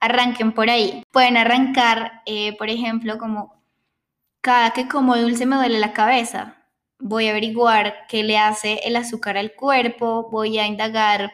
arranquen 0.00 0.52
por 0.52 0.70
ahí. 0.70 1.02
Pueden 1.12 1.36
arrancar, 1.36 2.22
eh, 2.26 2.56
por 2.56 2.70
ejemplo, 2.70 3.18
como 3.18 3.62
cada 4.40 4.70
que 4.70 4.88
como 4.88 5.16
dulce 5.16 5.46
me 5.46 5.56
duele 5.56 5.78
la 5.78 5.92
cabeza. 5.92 6.56
Voy 6.98 7.28
a 7.28 7.30
averiguar 7.30 8.06
qué 8.08 8.22
le 8.22 8.38
hace 8.38 8.80
el 8.84 8.96
azúcar 8.96 9.36
al 9.36 9.52
cuerpo, 9.52 10.28
voy 10.30 10.58
a 10.58 10.66
indagar 10.66 11.32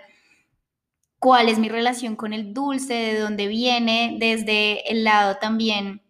cuál 1.21 1.49
es 1.49 1.59
mi 1.59 1.69
relación 1.69 2.17
con 2.17 2.33
el 2.33 2.53
dulce, 2.53 2.95
de 2.95 3.21
dónde 3.21 3.47
viene, 3.47 4.17
desde 4.19 4.91
el 4.91 5.05
lado 5.05 5.37
también 5.37 6.03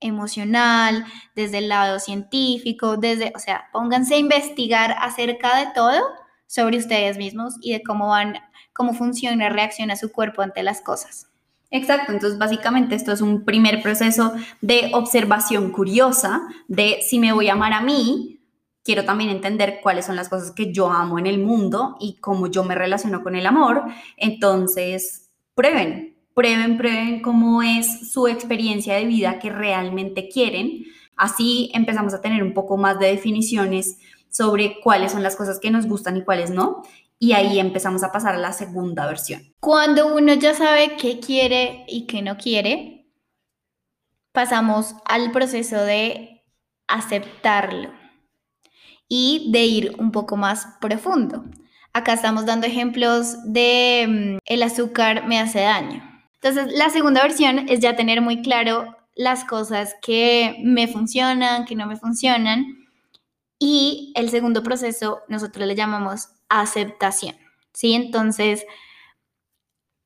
emocional, 0.00 1.04
desde 1.34 1.58
el 1.58 1.68
lado 1.68 1.98
científico, 1.98 2.96
desde, 2.96 3.32
o 3.34 3.38
sea, 3.40 3.68
pónganse 3.72 4.14
a 4.14 4.18
investigar 4.18 4.94
acerca 5.00 5.58
de 5.58 5.72
todo 5.74 6.00
sobre 6.48 6.78
ustedes 6.78 7.16
mismos 7.16 7.54
y 7.60 7.72
de 7.72 7.82
cómo 7.84 8.08
van, 8.08 8.34
cómo 8.72 8.94
funciona, 8.94 9.48
reacciona 9.50 9.94
su 9.94 10.10
cuerpo 10.10 10.42
ante 10.42 10.64
las 10.64 10.80
cosas. 10.80 11.28
Exacto, 11.70 12.12
entonces 12.12 12.38
básicamente 12.38 12.94
esto 12.94 13.12
es 13.12 13.20
un 13.20 13.44
primer 13.44 13.82
proceso 13.82 14.32
de 14.62 14.90
observación 14.94 15.70
curiosa 15.70 16.40
de 16.66 17.00
si 17.06 17.18
me 17.18 17.32
voy 17.32 17.50
a 17.50 17.52
amar 17.52 17.74
a 17.74 17.82
mí, 17.82 18.40
quiero 18.82 19.04
también 19.04 19.28
entender 19.28 19.80
cuáles 19.82 20.06
son 20.06 20.16
las 20.16 20.30
cosas 20.30 20.52
que 20.52 20.72
yo 20.72 20.90
amo 20.90 21.18
en 21.18 21.26
el 21.26 21.38
mundo 21.38 21.96
y 22.00 22.16
cómo 22.20 22.46
yo 22.46 22.64
me 22.64 22.74
relaciono 22.74 23.22
con 23.22 23.36
el 23.36 23.46
amor. 23.46 23.82
Entonces, 24.16 25.28
prueben, 25.54 26.16
prueben, 26.32 26.78
prueben 26.78 27.20
cómo 27.20 27.62
es 27.62 28.10
su 28.10 28.28
experiencia 28.28 28.94
de 28.94 29.04
vida 29.04 29.38
que 29.38 29.50
realmente 29.50 30.30
quieren. 30.30 30.84
Así 31.16 31.70
empezamos 31.74 32.14
a 32.14 32.22
tener 32.22 32.42
un 32.42 32.54
poco 32.54 32.78
más 32.78 32.98
de 32.98 33.08
definiciones 33.08 33.98
sobre 34.30 34.80
cuáles 34.80 35.12
son 35.12 35.22
las 35.22 35.36
cosas 35.36 35.58
que 35.60 35.70
nos 35.70 35.86
gustan 35.86 36.16
y 36.16 36.24
cuáles 36.24 36.50
no. 36.50 36.82
Y 37.18 37.32
ahí 37.32 37.58
empezamos 37.58 38.04
a 38.04 38.12
pasar 38.12 38.34
a 38.34 38.38
la 38.38 38.52
segunda 38.52 39.06
versión. 39.06 39.42
Cuando 39.60 40.14
uno 40.14 40.34
ya 40.34 40.54
sabe 40.54 40.96
qué 40.96 41.18
quiere 41.18 41.84
y 41.88 42.06
qué 42.06 42.22
no 42.22 42.36
quiere, 42.36 43.06
pasamos 44.32 44.94
al 45.04 45.32
proceso 45.32 45.76
de 45.76 46.44
aceptarlo 46.86 47.90
y 49.08 49.50
de 49.52 49.64
ir 49.64 49.96
un 49.98 50.12
poco 50.12 50.36
más 50.36 50.68
profundo. 50.80 51.44
Acá 51.92 52.12
estamos 52.12 52.46
dando 52.46 52.66
ejemplos 52.66 53.36
de 53.44 54.06
mm, 54.08 54.38
el 54.44 54.62
azúcar 54.62 55.26
me 55.26 55.40
hace 55.40 55.60
daño. 55.60 56.02
Entonces, 56.40 56.72
la 56.76 56.90
segunda 56.90 57.22
versión 57.22 57.68
es 57.68 57.80
ya 57.80 57.96
tener 57.96 58.20
muy 58.20 58.42
claro 58.42 58.96
las 59.16 59.44
cosas 59.44 59.96
que 60.00 60.56
me 60.62 60.86
funcionan, 60.86 61.64
que 61.64 61.74
no 61.74 61.86
me 61.86 61.96
funcionan. 61.96 62.77
Y 63.58 64.12
el 64.16 64.30
segundo 64.30 64.62
proceso 64.62 65.22
nosotros 65.28 65.66
le 65.66 65.74
llamamos 65.74 66.28
aceptación. 66.48 67.36
¿Sí? 67.72 67.94
Entonces, 67.94 68.64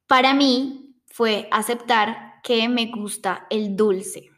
para 0.06 0.34
mí 0.34 0.96
fue 1.06 1.48
aceptar 1.50 2.40
que 2.42 2.68
me 2.68 2.86
gusta 2.86 3.46
el 3.50 3.76
dulce. 3.76 4.30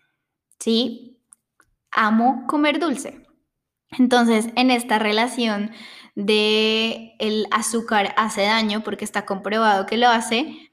¿Sí? 0.58 1.20
Amo 1.90 2.44
comer 2.48 2.78
dulce. 2.78 3.24
Entonces, 3.98 4.48
en 4.56 4.70
esta 4.70 4.98
relación 4.98 5.70
de 6.14 7.14
el 7.18 7.46
azúcar 7.50 8.14
hace 8.16 8.42
daño 8.42 8.82
porque 8.82 9.04
está 9.04 9.26
comprobado 9.26 9.86
que 9.86 9.96
lo 9.96 10.08
hace, 10.08 10.72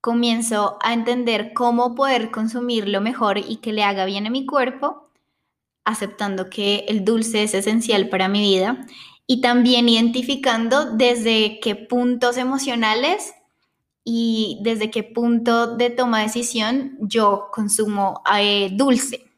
comienzo 0.00 0.78
a 0.82 0.92
entender 0.92 1.52
cómo 1.54 1.94
poder 1.94 2.30
consumirlo 2.30 3.00
mejor 3.00 3.38
y 3.38 3.56
que 3.56 3.72
le 3.72 3.84
haga 3.84 4.04
bien 4.04 4.26
a 4.26 4.30
mi 4.30 4.46
cuerpo, 4.46 5.03
aceptando 5.84 6.50
que 6.50 6.84
el 6.88 7.04
dulce 7.04 7.42
es 7.42 7.54
esencial 7.54 8.08
para 8.08 8.28
mi 8.28 8.40
vida 8.40 8.86
y 9.26 9.40
también 9.40 9.88
identificando 9.88 10.96
desde 10.96 11.58
qué 11.60 11.74
puntos 11.76 12.36
emocionales 12.36 13.34
y 14.04 14.58
desde 14.62 14.90
qué 14.90 15.02
punto 15.02 15.76
de 15.76 15.90
toma 15.90 16.18
de 16.18 16.24
decisión 16.24 16.96
yo 17.00 17.48
consumo 17.52 18.22
eh, 18.38 18.70
dulce. 18.72 19.30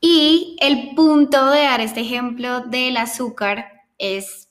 Y 0.00 0.56
el 0.60 0.94
punto 0.94 1.50
de 1.50 1.62
dar 1.62 1.80
este 1.80 2.02
ejemplo 2.02 2.60
del 2.60 2.96
azúcar 2.96 3.84
es 3.98 4.48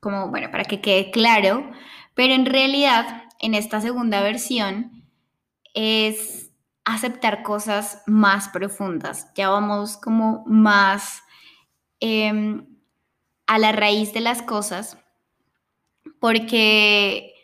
como, 0.00 0.28
bueno, 0.28 0.50
para 0.50 0.64
que 0.64 0.80
quede 0.80 1.12
claro, 1.12 1.70
pero 2.14 2.34
en 2.34 2.46
realidad 2.46 3.24
en 3.38 3.54
esta 3.54 3.80
segunda 3.80 4.20
versión 4.22 5.04
es 5.72 6.47
aceptar 6.88 7.42
cosas 7.42 8.02
más 8.06 8.48
profundas. 8.48 9.28
Ya 9.34 9.50
vamos 9.50 9.96
como 9.96 10.44
más 10.46 11.22
em, 12.00 12.66
a 13.46 13.58
la 13.58 13.72
raíz 13.72 14.12
de 14.14 14.20
las 14.20 14.42
cosas, 14.42 14.96
porque 16.18 17.34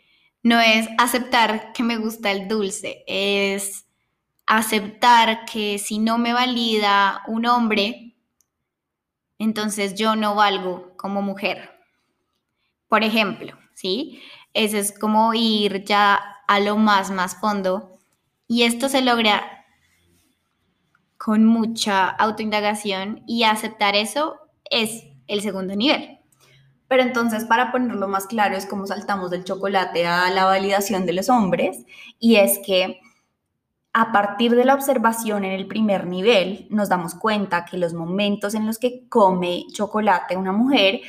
no 0.41 0.59
es 0.59 0.87
aceptar 0.97 1.73
que 1.73 1.83
me 1.83 1.97
gusta 1.97 2.31
el 2.31 2.47
dulce, 2.47 3.03
es 3.07 3.85
aceptar 4.47 5.45
que 5.45 5.77
si 5.77 5.99
no 5.99 6.17
me 6.17 6.33
valida 6.33 7.23
un 7.27 7.45
hombre, 7.45 8.15
entonces 9.37 9.95
yo 9.95 10.15
no 10.15 10.35
valgo 10.35 10.95
como 10.97 11.21
mujer. 11.21 11.71
Por 12.87 13.03
ejemplo, 13.03 13.57
¿sí? 13.73 14.21
Ese 14.53 14.79
es 14.79 14.97
como 14.97 15.33
ir 15.33 15.83
ya 15.83 16.15
a 16.47 16.59
lo 16.59 16.77
más, 16.77 17.11
más 17.11 17.39
fondo. 17.39 17.94
Y 18.47 18.63
esto 18.63 18.89
se 18.89 19.01
logra 19.01 19.65
con 21.17 21.45
mucha 21.45 22.07
autoindagación 22.07 23.23
y 23.25 23.43
aceptar 23.43 23.95
eso 23.95 24.37
es 24.69 25.05
el 25.27 25.41
segundo 25.41 25.75
nivel. 25.75 26.19
Pero 26.87 27.01
entonces, 27.01 27.45
para 27.45 27.71
ponerlo 27.71 28.07
más 28.07 28.27
claro, 28.27 28.55
es 28.55 28.65
como 28.65 28.85
saltamos 28.85 29.31
del 29.31 29.43
chocolate 29.43 30.05
a 30.05 30.29
la 30.29 30.45
validación 30.45 31.05
de 31.05 31.13
los 31.13 31.29
hombres, 31.29 31.83
y 32.19 32.35
es 32.35 32.59
que 32.63 32.99
a 33.91 34.11
partir 34.11 34.53
de 34.55 34.65
la 34.65 34.75
observación 34.75 35.45
en 35.45 35.53
el 35.53 35.67
primer 35.67 36.05
nivel, 36.05 36.67
nos 36.69 36.89
damos 36.89 37.15
cuenta 37.15 37.65
que 37.65 37.77
los 37.77 37.93
momentos 37.93 38.53
en 38.53 38.67
los 38.67 38.77
que 38.77 39.07
come 39.07 39.65
chocolate 39.73 40.35
una 40.37 40.51
mujer 40.51 40.99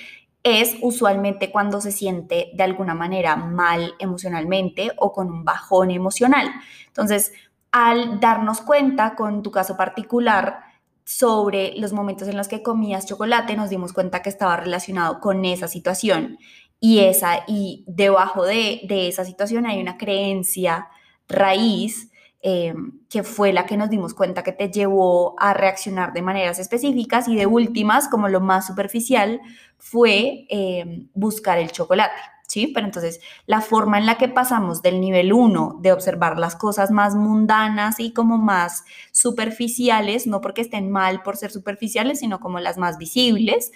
es 0.46 0.76
usualmente 0.80 1.50
cuando 1.50 1.80
se 1.80 1.90
siente 1.90 2.52
de 2.54 2.62
alguna 2.62 2.94
manera 2.94 3.34
mal 3.34 3.94
emocionalmente 3.98 4.92
o 4.96 5.12
con 5.12 5.28
un 5.28 5.44
bajón 5.44 5.90
emocional. 5.90 6.48
Entonces, 6.86 7.32
al 7.72 8.20
darnos 8.20 8.60
cuenta 8.60 9.16
con 9.16 9.42
tu 9.42 9.50
caso 9.50 9.76
particular 9.76 10.60
sobre 11.04 11.74
los 11.78 11.92
momentos 11.92 12.28
en 12.28 12.36
los 12.36 12.46
que 12.46 12.62
comías 12.62 13.06
chocolate, 13.06 13.56
nos 13.56 13.70
dimos 13.70 13.92
cuenta 13.92 14.22
que 14.22 14.28
estaba 14.28 14.56
relacionado 14.56 15.18
con 15.18 15.44
esa 15.44 15.66
situación 15.66 16.38
y 16.78 17.00
esa 17.00 17.42
y 17.48 17.84
debajo 17.88 18.44
de, 18.44 18.82
de 18.84 19.08
esa 19.08 19.24
situación 19.24 19.66
hay 19.66 19.80
una 19.80 19.98
creencia 19.98 20.86
raíz 21.26 22.12
eh, 22.42 22.74
que 23.08 23.22
fue 23.22 23.52
la 23.52 23.66
que 23.66 23.76
nos 23.76 23.90
dimos 23.90 24.14
cuenta 24.14 24.42
que 24.42 24.52
te 24.52 24.70
llevó 24.70 25.34
a 25.38 25.54
reaccionar 25.54 26.12
de 26.12 26.22
maneras 26.22 26.58
específicas 26.58 27.28
y 27.28 27.36
de 27.36 27.46
últimas, 27.46 28.08
como 28.08 28.28
lo 28.28 28.40
más 28.40 28.66
superficial, 28.66 29.40
fue 29.78 30.46
eh, 30.48 31.06
buscar 31.14 31.58
el 31.58 31.72
chocolate. 31.72 32.14
¿Sí? 32.48 32.68
Pero 32.68 32.86
entonces 32.86 33.18
la 33.46 33.60
forma 33.60 33.98
en 33.98 34.06
la 34.06 34.18
que 34.18 34.28
pasamos 34.28 34.80
del 34.80 35.00
nivel 35.00 35.32
1 35.32 35.80
de 35.82 35.90
observar 35.90 36.38
las 36.38 36.54
cosas 36.54 36.92
más 36.92 37.16
mundanas 37.16 37.98
y 37.98 38.12
como 38.12 38.38
más 38.38 38.84
superficiales, 39.10 40.28
no 40.28 40.40
porque 40.40 40.60
estén 40.60 40.88
mal 40.88 41.24
por 41.24 41.36
ser 41.36 41.50
superficiales, 41.50 42.20
sino 42.20 42.38
como 42.38 42.60
las 42.60 42.78
más 42.78 42.98
visibles, 42.98 43.72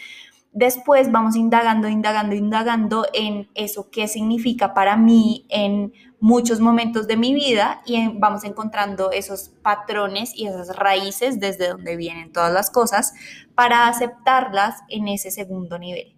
después 0.52 1.11
vamos 1.11 1.37
indagando, 1.37 1.88
indagando, 1.88 2.35
indagando 2.35 3.07
en 3.12 3.49
eso 3.55 3.90
qué 3.90 4.09
significa 4.09 4.75
para 4.75 4.97
mí 4.97 5.47
en 5.49 5.93
muchos 6.20 6.60
momentos 6.60 7.06
de 7.06 7.16
mi 7.16 7.34
vida 7.34 7.80
y 7.86 8.08
vamos 8.18 8.44
encontrando 8.44 9.10
esos 9.10 9.48
patrones 9.62 10.33
y 10.37 10.46
esas 10.46 10.76
raíces 10.76 11.40
desde 11.40 11.68
donde 11.68 11.96
vienen 11.96 12.30
todas 12.30 12.52
las 12.52 12.70
cosas 12.70 13.14
para 13.54 13.88
aceptarlas 13.88 14.76
en 14.88 15.09
ese 15.09 15.30
segundo 15.30 15.78
nivel. 15.78 16.14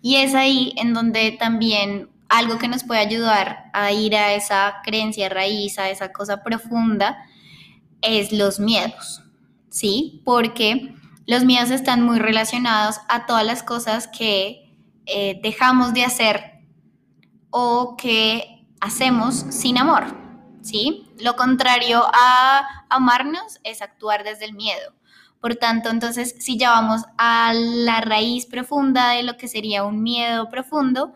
Y 0.00 0.16
es 0.16 0.34
ahí 0.34 0.72
en 0.76 0.94
donde 0.94 1.32
también 1.32 2.08
algo 2.28 2.58
que 2.58 2.68
nos 2.68 2.84
puede 2.84 3.00
ayudar 3.00 3.64
a 3.72 3.90
ir 3.90 4.14
a 4.14 4.34
esa 4.34 4.76
creencia 4.84 5.28
raíz, 5.28 5.78
a 5.78 5.90
esa 5.90 6.12
cosa 6.12 6.42
profunda, 6.44 7.18
es 8.00 8.32
los 8.32 8.60
miedos, 8.60 9.24
¿sí? 9.68 10.22
Porque 10.24 10.94
los 11.26 11.44
miedos 11.44 11.70
están 11.70 12.02
muy 12.02 12.20
relacionados 12.20 13.00
a 13.08 13.26
todas 13.26 13.44
las 13.44 13.62
cosas 13.64 14.06
que 14.08 14.72
eh, 15.06 15.40
dejamos 15.42 15.92
de 15.92 16.04
hacer 16.04 16.60
o 17.50 17.96
que 17.96 18.59
hacemos 18.80 19.44
sin 19.50 19.78
amor, 19.78 20.04
¿sí? 20.62 21.06
Lo 21.18 21.36
contrario 21.36 22.02
a 22.12 22.66
amarnos 22.88 23.60
es 23.62 23.82
actuar 23.82 24.24
desde 24.24 24.46
el 24.46 24.54
miedo. 24.54 24.92
Por 25.40 25.56
tanto, 25.56 25.88
entonces, 25.88 26.34
si 26.38 26.58
ya 26.58 26.70
vamos 26.70 27.02
a 27.16 27.52
la 27.54 28.00
raíz 28.02 28.46
profunda 28.46 29.10
de 29.10 29.22
lo 29.22 29.36
que 29.36 29.48
sería 29.48 29.84
un 29.84 30.02
miedo 30.02 30.50
profundo, 30.50 31.14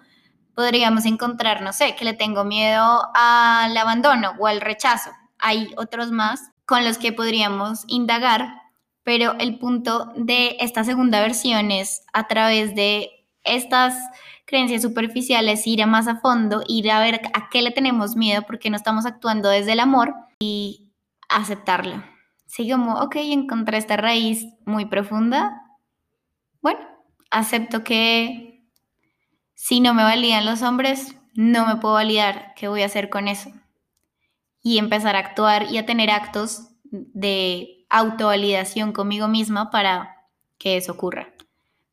podríamos 0.55 1.05
encontrar, 1.05 1.61
no 1.63 1.73
sé, 1.73 1.95
que 1.95 2.05
le 2.05 2.15
tengo 2.15 2.45
miedo 2.45 3.11
al 3.15 3.77
abandono 3.77 4.35
o 4.39 4.47
al 4.47 4.61
rechazo. 4.61 5.11
Hay 5.39 5.75
otros 5.77 6.11
más 6.11 6.51
con 6.65 6.85
los 6.85 6.97
que 6.97 7.13
podríamos 7.13 7.85
indagar, 7.87 8.63
pero 9.03 9.35
el 9.39 9.59
punto 9.59 10.13
de 10.17 10.57
esta 10.61 10.85
segunda 10.85 11.21
versión 11.21 11.71
es 11.71 12.03
a 12.15 12.27
través 12.27 12.75
de 12.75 13.11
estas 13.43 13.95
creencias 14.45 14.83
superficiales, 14.83 15.67
ir 15.67 15.83
a 15.83 15.87
más 15.87 16.07
a 16.09 16.17
fondo, 16.17 16.63
ir 16.69 16.91
a 16.91 17.01
ver 17.01 17.21
a 17.35 17.49
qué 17.51 17.63
le 17.63 17.71
tenemos 17.71 18.17
miedo, 18.17 18.43
porque 18.47 18.71
no 18.71 18.77
estamos 18.77 19.07
actuando 19.07 19.49
desde 19.49 19.73
el 19.73 19.81
amor 19.81 20.15
y 20.39 20.93
aceptarlo. 21.29 22.03
Sí, 22.47 22.71
como, 22.71 23.01
ok, 23.01 23.17
encontré 23.17 23.79
esta 23.79 23.97
raíz 23.97 24.47
muy 24.65 24.85
profunda. 24.85 25.61
Bueno, 26.61 26.81
acepto 27.31 27.83
que 27.83 28.65
si 29.55 29.81
no 29.81 29.95
me 29.95 30.03
validan 30.03 30.47
los 30.47 30.63
hombres, 30.63 31.17
no 31.35 31.67
me 31.67 31.77
puedo 31.77 31.95
validar. 31.95 32.53
¿Qué 32.55 32.69
voy 32.69 32.83
a 32.83 32.87
hacer 32.87 33.11
con 33.11 33.29
eso? 33.29 33.51
Y 34.63 34.79
empezar 34.79 35.17
a 35.17 35.21
actuar 35.21 35.71
y 35.71 35.79
a 35.79 35.87
tener 35.87 36.11
actos 36.11 36.69
de 36.85 37.87
autovalidación 37.91 38.93
conmigo 38.93 39.27
misma 39.27 39.71
para 39.71 40.17
que 40.59 40.77
eso 40.77 40.93
ocurra. 40.93 41.35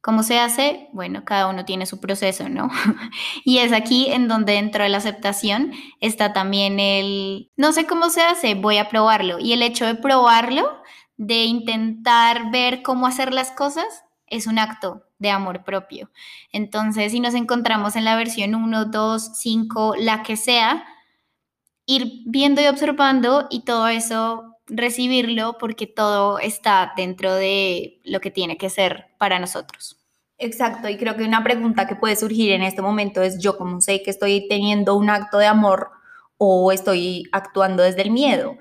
¿Cómo 0.02 0.24
se 0.24 0.40
hace? 0.40 0.90
Bueno, 0.94 1.24
cada 1.26 1.48
uno 1.48 1.64
tiene 1.64 1.86
su 1.86 2.00
proceso, 2.00 2.50
¿no? 2.50 2.70
y 3.46 3.60
es 3.60 3.72
aquí 3.72 4.12
en 4.12 4.28
donde 4.28 4.54
dentro 4.54 4.84
de 4.84 4.90
la 4.90 4.98
aceptación 4.98 5.72
está 6.00 6.34
también 6.34 6.80
el, 6.80 7.52
no 7.56 7.72
sé 7.72 7.86
cómo 7.86 8.10
se 8.10 8.22
hace, 8.22 8.56
voy 8.56 8.80
a 8.80 8.90
probarlo. 8.90 9.38
Y 9.38 9.54
el 9.54 9.62
hecho 9.62 9.86
de 9.86 9.94
probarlo, 9.94 10.82
de 11.18 11.44
intentar 11.44 12.50
ver 12.52 12.82
cómo 12.82 13.06
hacer 13.06 13.32
las 13.32 13.52
cosas, 13.52 13.86
es 14.26 14.48
un 14.48 14.58
acto 14.58 15.04
de 15.20 15.30
amor 15.30 15.64
propio. 15.64 16.10
Entonces, 16.52 17.12
si 17.12 17.20
nos 17.20 17.36
encontramos 17.36 17.96
en 17.96 18.06
la 18.06 18.16
versión 18.16 18.56
1, 18.56 18.86
2, 18.86 19.32
5, 19.36 19.96
la 20.00 20.24
que 20.24 20.36
sea, 20.36 20.84
ir 21.86 22.24
viendo 22.26 22.60
y 22.60 22.66
observando 22.66 23.46
y 23.52 23.66
todo 23.66 23.88
eso 23.88 24.51
recibirlo 24.72 25.58
porque 25.60 25.86
todo 25.86 26.40
está 26.40 26.94
dentro 26.96 27.36
de 27.36 28.00
lo 28.04 28.22
que 28.22 28.32
tiene 28.32 28.58
que 28.58 28.70
ser 28.70 29.08
para 29.18 29.38
nosotros. 29.38 29.98
Exacto, 30.38 30.90
y 30.90 30.98
creo 30.98 31.16
que 31.16 31.24
una 31.24 31.44
pregunta 31.44 31.86
que 31.86 31.96
puede 31.96 32.16
surgir 32.16 32.52
en 32.52 32.64
este 32.64 32.82
momento 32.82 33.22
es 33.22 33.38
yo 33.38 33.58
cómo 33.58 33.80
sé 33.82 34.02
que 34.02 34.10
estoy 34.10 34.48
teniendo 34.48 34.96
un 34.96 35.10
acto 35.10 35.38
de 35.38 35.46
amor 35.46 35.92
o 36.38 36.72
estoy 36.72 37.26
actuando 37.32 37.84
desde 37.84 38.02
el 38.02 38.10
miedo. 38.10 38.58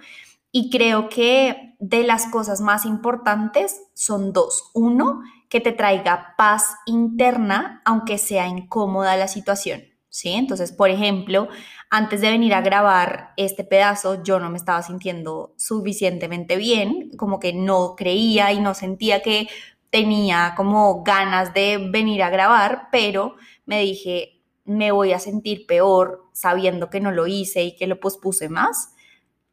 Y 0.53 0.69
creo 0.69 1.09
que 1.09 1.77
de 1.79 2.03
las 2.03 2.27
cosas 2.27 2.61
más 2.61 2.85
importantes 2.85 3.81
son 3.95 4.33
dos. 4.33 4.71
Uno, 4.75 5.23
que 5.49 5.61
te 5.61 5.73
traiga 5.73 6.35
paz 6.37 6.75
interna, 6.85 7.81
aunque 7.85 8.19
sea 8.19 8.47
incómoda 8.49 9.17
la 9.17 9.29
situación. 9.29 9.83
¿sí? 10.11 10.31
Entonces, 10.33 10.73
por 10.73 10.91
ejemplo, 10.91 11.49
antes 11.91 12.21
de 12.21 12.31
venir 12.31 12.55
a 12.55 12.61
grabar 12.61 13.33
este 13.37 13.65
pedazo, 13.65 14.23
yo 14.23 14.39
no 14.39 14.49
me 14.49 14.57
estaba 14.57 14.83
sintiendo 14.83 15.55
suficientemente 15.57 16.57
bien, 16.57 17.11
como 17.17 17.41
que 17.41 17.53
no 17.53 17.97
creía 17.97 18.53
y 18.53 18.61
no 18.61 18.75
sentía 18.75 19.23
que 19.23 19.49
tenía 19.91 20.55
como 20.57 21.03
ganas 21.03 21.53
de 21.53 21.91
venir 21.91 22.23
a 22.23 22.31
grabar, 22.31 22.89
pero 22.93 23.35
me 23.67 23.81
dije, 23.81 24.41
me 24.65 24.93
voy 24.93 25.13
a 25.13 25.19
sentir 25.19 25.67
peor 25.67 26.29
sabiendo 26.33 26.91
que 26.91 27.01
no 27.01 27.11
lo 27.11 27.27
hice 27.27 27.65
y 27.65 27.75
que 27.75 27.89
lo 27.89 27.99
pospuse 27.99 28.49
más. 28.49 28.95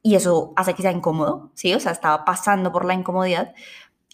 Y 0.04 0.14
eso 0.16 0.54
hace 0.56 0.76
que 0.76 0.84
sea 0.84 0.92
incómodo, 0.92 1.52
¿sí? 1.56 1.74
O 1.74 1.80
sea, 1.80 1.92
estaba 1.92 2.24
pasando 2.24 2.72
por 2.72 2.86
la 2.86 2.94
incomodidad 2.94 3.56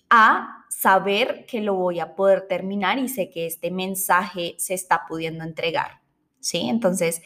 a 0.10 0.66
saber 0.70 1.46
que 1.46 1.60
lo 1.60 1.76
voy 1.76 2.00
a 2.00 2.16
poder 2.16 2.48
terminar 2.48 3.00
y 3.00 3.10
sé 3.10 3.30
que 3.30 3.46
este 3.46 3.70
mensaje 3.70 4.56
se 4.58 4.74
está 4.74 5.06
pudiendo 5.08 5.44
entregar. 5.44 6.04
¿sí? 6.44 6.70
Entonces, 6.70 7.22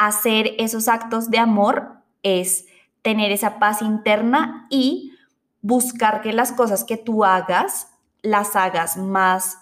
hacer 0.00 0.54
esos 0.56 0.88
actos 0.88 1.30
de 1.30 1.36
amor 1.36 1.98
es 2.22 2.64
tener 3.02 3.32
esa 3.32 3.58
paz 3.58 3.82
interna 3.82 4.66
y 4.70 5.12
buscar 5.60 6.22
que 6.22 6.32
las 6.32 6.52
cosas 6.52 6.84
que 6.84 6.96
tú 6.96 7.22
hagas 7.22 7.88
las 8.22 8.56
hagas 8.56 8.96
más 8.96 9.58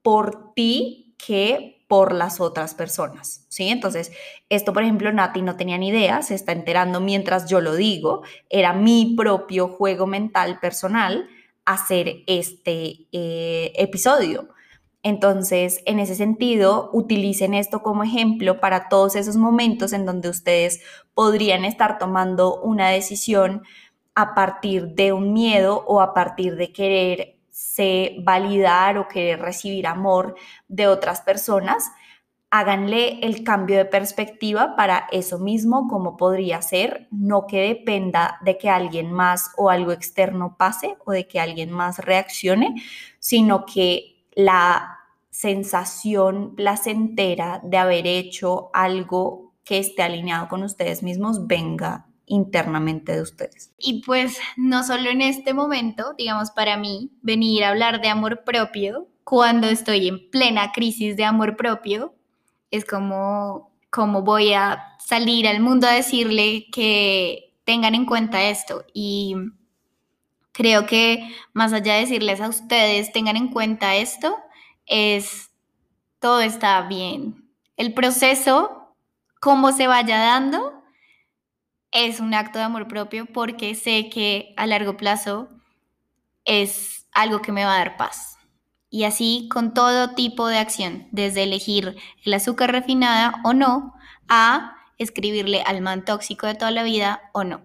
por 0.00 0.54
ti 0.54 1.14
que 1.18 1.84
por 1.88 2.14
las 2.14 2.40
otras 2.40 2.74
personas, 2.74 3.44
¿sí? 3.50 3.68
Entonces, 3.68 4.12
esto, 4.48 4.72
por 4.72 4.82
ejemplo, 4.82 5.12
Nati 5.12 5.42
no 5.42 5.56
tenía 5.56 5.76
ni 5.76 5.88
idea, 5.88 6.22
se 6.22 6.34
está 6.34 6.52
enterando 6.52 7.02
mientras 7.02 7.50
yo 7.50 7.60
lo 7.60 7.74
digo, 7.74 8.22
era 8.48 8.72
mi 8.72 9.14
propio 9.14 9.68
juego 9.68 10.06
mental 10.06 10.58
personal 10.58 11.28
hacer 11.66 12.22
este 12.26 13.08
eh, 13.12 13.72
episodio. 13.76 14.48
Entonces, 15.02 15.82
en 15.86 15.98
ese 15.98 16.14
sentido, 16.14 16.90
utilicen 16.92 17.54
esto 17.54 17.82
como 17.82 18.04
ejemplo 18.04 18.60
para 18.60 18.88
todos 18.88 19.16
esos 19.16 19.36
momentos 19.36 19.92
en 19.92 20.06
donde 20.06 20.28
ustedes 20.28 20.80
podrían 21.14 21.64
estar 21.64 21.98
tomando 21.98 22.60
una 22.60 22.88
decisión 22.90 23.62
a 24.14 24.34
partir 24.34 24.88
de 24.94 25.12
un 25.12 25.32
miedo 25.32 25.84
o 25.86 26.00
a 26.00 26.14
partir 26.14 26.56
de 26.56 26.72
querer 26.72 27.38
se 27.50 28.16
validar 28.22 28.96
o 28.98 29.08
querer 29.08 29.40
recibir 29.40 29.86
amor 29.86 30.36
de 30.68 30.86
otras 30.86 31.20
personas, 31.20 31.90
háganle 32.50 33.18
el 33.22 33.44
cambio 33.44 33.78
de 33.78 33.86
perspectiva 33.86 34.76
para 34.76 35.06
eso 35.10 35.38
mismo, 35.38 35.88
como 35.88 36.16
podría 36.16 36.60
ser, 36.62 37.08
no 37.10 37.46
que 37.46 37.60
dependa 37.60 38.38
de 38.44 38.58
que 38.58 38.68
alguien 38.68 39.10
más 39.10 39.50
o 39.56 39.70
algo 39.70 39.90
externo 39.90 40.56
pase 40.58 40.96
o 41.06 41.12
de 41.12 41.26
que 41.26 41.40
alguien 41.40 41.70
más 41.70 41.98
reaccione, 41.98 42.74
sino 43.18 43.64
que 43.64 44.11
la 44.34 44.98
sensación 45.30 46.54
placentera 46.54 47.60
de 47.64 47.78
haber 47.78 48.06
hecho 48.06 48.70
algo 48.74 49.52
que 49.64 49.78
esté 49.78 50.02
alineado 50.02 50.48
con 50.48 50.62
ustedes 50.62 51.02
mismos 51.02 51.46
venga 51.46 52.06
internamente 52.26 53.12
de 53.12 53.22
ustedes. 53.22 53.72
Y 53.78 54.02
pues 54.02 54.38
no 54.56 54.84
solo 54.84 55.10
en 55.10 55.22
este 55.22 55.54
momento, 55.54 56.14
digamos, 56.16 56.50
para 56.50 56.76
mí, 56.76 57.10
venir 57.22 57.64
a 57.64 57.70
hablar 57.70 58.00
de 58.00 58.08
amor 58.08 58.44
propio 58.44 59.08
cuando 59.24 59.66
estoy 59.68 60.08
en 60.08 60.30
plena 60.30 60.72
crisis 60.72 61.16
de 61.16 61.24
amor 61.24 61.56
propio, 61.56 62.14
es 62.70 62.84
como, 62.84 63.70
como 63.90 64.22
voy 64.22 64.52
a 64.52 64.82
salir 64.98 65.46
al 65.46 65.60
mundo 65.60 65.86
a 65.86 65.92
decirle 65.92 66.66
que 66.72 67.54
tengan 67.64 67.94
en 67.94 68.06
cuenta 68.06 68.48
esto. 68.48 68.84
Y 68.92 69.36
creo 70.52 70.86
que 70.86 71.34
más 71.52 71.72
allá 71.72 71.94
de 71.94 72.00
decirles 72.00 72.40
a 72.40 72.48
ustedes, 72.48 73.12
tengan 73.12 73.36
en 73.36 73.48
cuenta 73.48 73.96
esto, 73.96 74.36
es 74.86 75.50
todo 76.20 76.40
está 76.40 76.80
bien. 76.82 77.50
El 77.76 77.94
proceso, 77.94 78.94
cómo 79.40 79.72
se 79.72 79.86
vaya 79.86 80.18
dando, 80.18 80.82
es 81.90 82.20
un 82.20 82.32
acto 82.34 82.58
de 82.58 82.66
amor 82.66 82.86
propio 82.86 83.26
porque 83.26 83.74
sé 83.74 84.08
que 84.08 84.54
a 84.56 84.66
largo 84.66 84.96
plazo 84.96 85.48
es 86.44 87.06
algo 87.12 87.42
que 87.42 87.52
me 87.52 87.64
va 87.64 87.74
a 87.74 87.78
dar 87.78 87.96
paz. 87.96 88.38
Y 88.88 89.04
así 89.04 89.48
con 89.50 89.72
todo 89.72 90.14
tipo 90.14 90.48
de 90.48 90.58
acción, 90.58 91.08
desde 91.12 91.44
elegir 91.44 91.96
el 92.24 92.34
azúcar 92.34 92.72
refinada 92.72 93.40
o 93.42 93.54
no, 93.54 93.94
a 94.28 94.76
escribirle 94.98 95.62
al 95.62 95.80
man 95.80 96.04
tóxico 96.04 96.46
de 96.46 96.54
toda 96.54 96.70
la 96.70 96.82
vida 96.82 97.22
o 97.32 97.42
no 97.42 97.62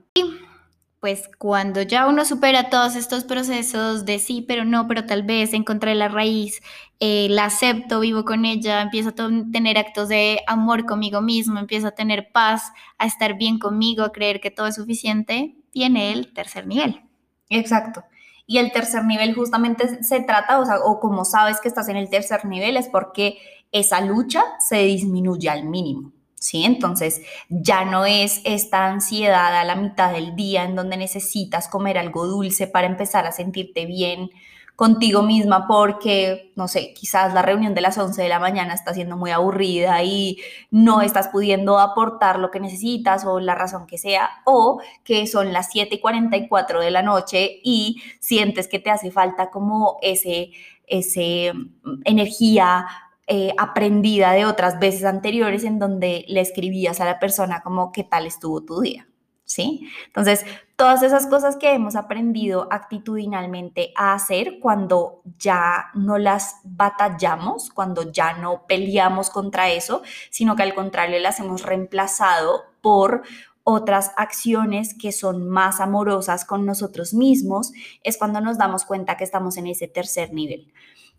pues 0.99 1.29
cuando 1.37 1.83
ya 1.83 2.07
uno 2.07 2.25
supera 2.25 2.69
todos 2.69 2.95
estos 2.95 3.23
procesos 3.23 4.05
de 4.05 4.17
sí, 4.17 4.43
pero 4.47 4.65
no, 4.65 4.87
pero 4.87 5.05
tal 5.05 5.23
vez 5.23 5.53
encontré 5.53 5.93
la 5.93 6.07
raíz, 6.07 6.59
eh, 6.99 7.27
la 7.29 7.45
acepto, 7.45 7.99
vivo 7.99 8.25
con 8.25 8.45
ella, 8.45 8.81
empiezo 8.81 9.09
a 9.09 9.13
tener 9.51 9.77
actos 9.77 10.09
de 10.09 10.39
amor 10.47 10.85
conmigo 10.85 11.21
mismo, 11.21 11.59
empiezo 11.59 11.87
a 11.87 11.91
tener 11.91 12.31
paz, 12.31 12.71
a 12.97 13.05
estar 13.05 13.37
bien 13.37 13.59
conmigo, 13.59 14.03
a 14.03 14.11
creer 14.11 14.41
que 14.41 14.49
todo 14.49 14.67
es 14.67 14.75
suficiente, 14.75 15.55
viene 15.73 16.13
el 16.13 16.33
tercer 16.33 16.65
nivel. 16.65 17.01
Exacto. 17.49 18.03
Y 18.47 18.57
el 18.57 18.71
tercer 18.71 19.05
nivel 19.05 19.35
justamente 19.35 20.03
se 20.03 20.21
trata, 20.21 20.59
o 20.59 20.65
sea, 20.65 20.79
o 20.79 20.99
como 20.99 21.25
sabes 21.25 21.61
que 21.61 21.67
estás 21.67 21.89
en 21.89 21.97
el 21.97 22.09
tercer 22.09 22.45
nivel, 22.45 22.75
es 22.75 22.87
porque 22.87 23.37
esa 23.71 24.01
lucha 24.01 24.41
se 24.59 24.77
disminuye 24.77 25.49
al 25.49 25.65
mínimo. 25.65 26.13
¿Sí? 26.39 26.63
Entonces 26.63 27.21
ya 27.49 27.85
no 27.85 28.05
es 28.05 28.41
esta 28.43 28.85
ansiedad 28.85 29.55
a 29.57 29.63
la 29.63 29.75
mitad 29.75 30.11
del 30.11 30.35
día 30.35 30.63
en 30.63 30.75
donde 30.75 30.97
necesitas 30.97 31.67
comer 31.67 31.97
algo 31.97 32.27
dulce 32.27 32.67
para 32.67 32.87
empezar 32.87 33.25
a 33.25 33.31
sentirte 33.31 33.85
bien 33.85 34.29
contigo 34.77 35.23
misma 35.23 35.67
porque, 35.67 36.51
no 36.55 36.67
sé, 36.67 36.93
quizás 36.93 37.33
la 37.33 37.41
reunión 37.41 37.73
de 37.73 37.81
las 37.81 37.97
11 37.97 38.21
de 38.21 38.29
la 38.29 38.39
mañana 38.39 38.75
está 38.75 38.93
siendo 38.93 39.17
muy 39.17 39.31
aburrida 39.31 40.03
y 40.03 40.37
no 40.69 41.01
estás 41.01 41.29
pudiendo 41.29 41.79
aportar 41.79 42.37
lo 42.37 42.51
que 42.51 42.59
necesitas 42.59 43.25
o 43.25 43.39
la 43.39 43.55
razón 43.55 43.87
que 43.87 43.97
sea, 43.97 44.29
o 44.45 44.79
que 45.03 45.25
son 45.25 45.51
las 45.51 45.71
7 45.71 45.95
y 45.95 45.99
44 45.99 46.79
de 46.79 46.91
la 46.91 47.01
noche 47.01 47.59
y 47.63 48.03
sientes 48.19 48.67
que 48.67 48.77
te 48.77 48.91
hace 48.91 49.09
falta 49.09 49.49
como 49.49 49.97
ese, 50.03 50.51
ese 50.85 51.53
mm, 51.55 52.01
energía 52.05 52.85
eh, 53.29 53.53
aprendida 53.57 54.31
de 54.31 54.45
otras 54.45 54.79
veces 54.79 55.03
anteriores 55.03 55.65
en 55.65 55.79
donde 55.79 56.23
le 56.29 56.39
escribías 56.39 57.01
a 57.01 57.05
la 57.05 57.19
persona 57.19 57.61
como 57.61 57.91
qué 57.91 58.05
tal 58.05 58.25
estuvo 58.25 58.63
tu 58.63 58.79
día, 58.79 59.05
¿sí? 59.43 59.89
Entonces, 60.05 60.45
todas 60.77 61.03
esas 61.03 61.27
cosas 61.27 61.57
que 61.57 61.73
hemos 61.73 61.97
aprendido 61.97 62.69
actitudinalmente 62.71 63.91
a 63.97 64.13
hacer 64.13 64.59
cuando 64.61 65.23
ya 65.37 65.87
no 65.93 66.17
las 66.17 66.61
batallamos, 66.63 67.69
cuando 67.69 68.09
ya 68.11 68.31
no 68.37 68.65
peleamos 68.65 69.29
contra 69.29 69.71
eso, 69.71 70.03
sino 70.29 70.55
que 70.55 70.63
al 70.63 70.73
contrario 70.73 71.19
las 71.19 71.41
hemos 71.41 71.63
reemplazado 71.63 72.63
por 72.79 73.23
otras 73.65 74.13
acciones 74.15 74.93
que 74.93 75.11
son 75.11 75.49
más 75.49 75.81
amorosas 75.81 76.45
con 76.45 76.65
nosotros 76.65 77.13
mismos, 77.13 77.73
es 78.01 78.17
cuando 78.17 78.39
nos 78.39 78.57
damos 78.57 78.85
cuenta 78.85 79.17
que 79.17 79.25
estamos 79.25 79.57
en 79.57 79.67
ese 79.67 79.89
tercer 79.89 80.31
nivel. 80.31 80.71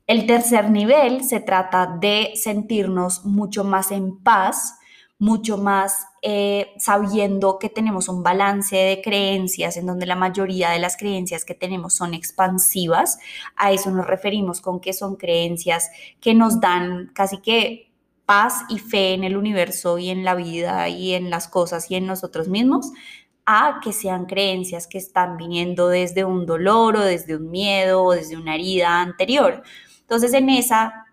El 0.09 0.25
tercer 0.25 0.71
nivel 0.71 1.23
se 1.23 1.39
trata 1.39 1.87
de 1.87 2.33
sentirnos 2.35 3.27
mucho 3.27 3.63
más 3.63 3.91
en 3.91 4.19
paz, 4.19 4.79
mucho 5.19 5.59
más 5.59 6.07
eh, 6.23 6.73
sabiendo 6.79 7.59
que 7.59 7.69
tenemos 7.69 8.09
un 8.09 8.23
balance 8.23 8.75
de 8.75 9.03
creencias 9.03 9.77
en 9.77 9.85
donde 9.85 10.07
la 10.07 10.17
mayoría 10.17 10.71
de 10.71 10.79
las 10.79 10.97
creencias 10.97 11.45
que 11.45 11.53
tenemos 11.53 11.93
son 11.93 12.15
expansivas. 12.15 13.19
A 13.55 13.71
eso 13.71 13.91
nos 13.91 14.07
referimos 14.07 14.63
con 14.63 14.81
que 14.81 14.95
son 14.95 15.17
creencias 15.17 15.91
que 16.23 16.33
nos 16.33 16.59
dan 16.59 17.11
casi 17.13 17.43
que 17.43 17.93
paz 18.25 18.63
y 18.71 18.79
fe 18.79 19.13
en 19.13 19.25
el 19.25 19.37
universo 19.37 19.99
y 19.99 20.09
en 20.09 20.25
la 20.25 20.35
vida 20.35 20.89
y 20.89 21.13
en 21.13 21.29
las 21.29 21.49
cosas 21.49 21.91
y 21.91 21.97
en 21.97 22.07
nosotros 22.07 22.49
mismos 22.49 22.93
a 23.45 23.81
que 23.83 23.93
sean 23.93 24.25
creencias 24.25 24.87
que 24.87 24.99
están 24.99 25.37
viniendo 25.37 25.89
desde 25.89 26.25
un 26.25 26.47
dolor 26.47 26.97
o 26.97 27.01
desde 27.01 27.37
un 27.37 27.51
miedo 27.51 28.05
o 28.05 28.13
desde 28.13 28.39
una 28.39 28.55
herida 28.55 29.03
anterior. 29.03 29.63
Entonces, 30.09 30.33
en 30.33 30.49
esa 30.49 31.05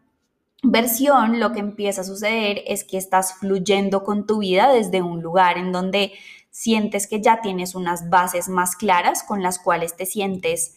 versión, 0.63 1.39
lo 1.41 1.51
que 1.51 1.59
empieza 1.59 2.01
a 2.01 2.05
suceder 2.05 2.63
es 2.65 2.85
que 2.85 2.97
estás 2.97 3.33
fluyendo 3.35 4.03
con 4.03 4.25
tu 4.25 4.39
vida 4.39 4.71
desde 4.71 5.01
un 5.01 5.21
lugar 5.21 5.57
en 5.57 5.73
donde 5.73 6.13
sientes 6.49 7.05
que 7.05 7.21
ya 7.21 7.41
tienes 7.41 7.75
unas 7.75 8.09
bases 8.09 8.47
más 8.47 8.77
claras 8.77 9.23
con 9.23 9.43
las 9.43 9.59
cuales 9.59 9.97
te 9.97 10.05
sientes 10.05 10.75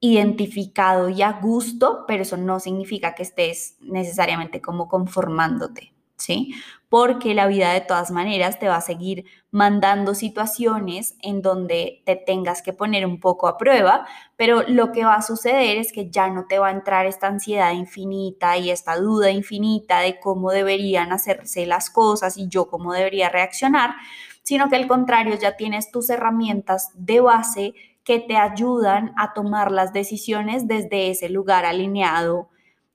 identificado 0.00 1.08
y 1.08 1.22
a 1.22 1.32
gusto, 1.32 2.04
pero 2.08 2.24
eso 2.24 2.36
no 2.36 2.58
significa 2.58 3.14
que 3.14 3.22
estés 3.22 3.76
necesariamente 3.80 4.60
como 4.60 4.88
conformándote. 4.88 5.94
¿sí? 6.16 6.54
Porque 6.94 7.34
la 7.34 7.48
vida 7.48 7.72
de 7.72 7.80
todas 7.80 8.12
maneras 8.12 8.60
te 8.60 8.68
va 8.68 8.76
a 8.76 8.80
seguir 8.80 9.24
mandando 9.50 10.14
situaciones 10.14 11.16
en 11.22 11.42
donde 11.42 12.04
te 12.06 12.14
tengas 12.14 12.62
que 12.62 12.72
poner 12.72 13.04
un 13.04 13.18
poco 13.18 13.48
a 13.48 13.58
prueba, 13.58 14.06
pero 14.36 14.62
lo 14.68 14.92
que 14.92 15.04
va 15.04 15.16
a 15.16 15.22
suceder 15.22 15.76
es 15.76 15.90
que 15.90 16.08
ya 16.08 16.28
no 16.28 16.46
te 16.46 16.60
va 16.60 16.68
a 16.68 16.70
entrar 16.70 17.06
esta 17.06 17.26
ansiedad 17.26 17.72
infinita 17.72 18.56
y 18.58 18.70
esta 18.70 18.96
duda 18.96 19.32
infinita 19.32 19.98
de 19.98 20.20
cómo 20.20 20.52
deberían 20.52 21.10
hacerse 21.10 21.66
las 21.66 21.90
cosas 21.90 22.38
y 22.38 22.46
yo 22.46 22.68
cómo 22.68 22.92
debería 22.92 23.28
reaccionar, 23.28 23.96
sino 24.44 24.68
que 24.68 24.76
al 24.76 24.86
contrario 24.86 25.36
ya 25.36 25.56
tienes 25.56 25.90
tus 25.90 26.10
herramientas 26.10 26.92
de 26.94 27.18
base 27.18 27.74
que 28.04 28.20
te 28.20 28.36
ayudan 28.36 29.12
a 29.16 29.32
tomar 29.32 29.72
las 29.72 29.92
decisiones 29.92 30.68
desde 30.68 31.10
ese 31.10 31.28
lugar 31.28 31.64
alineado 31.64 32.50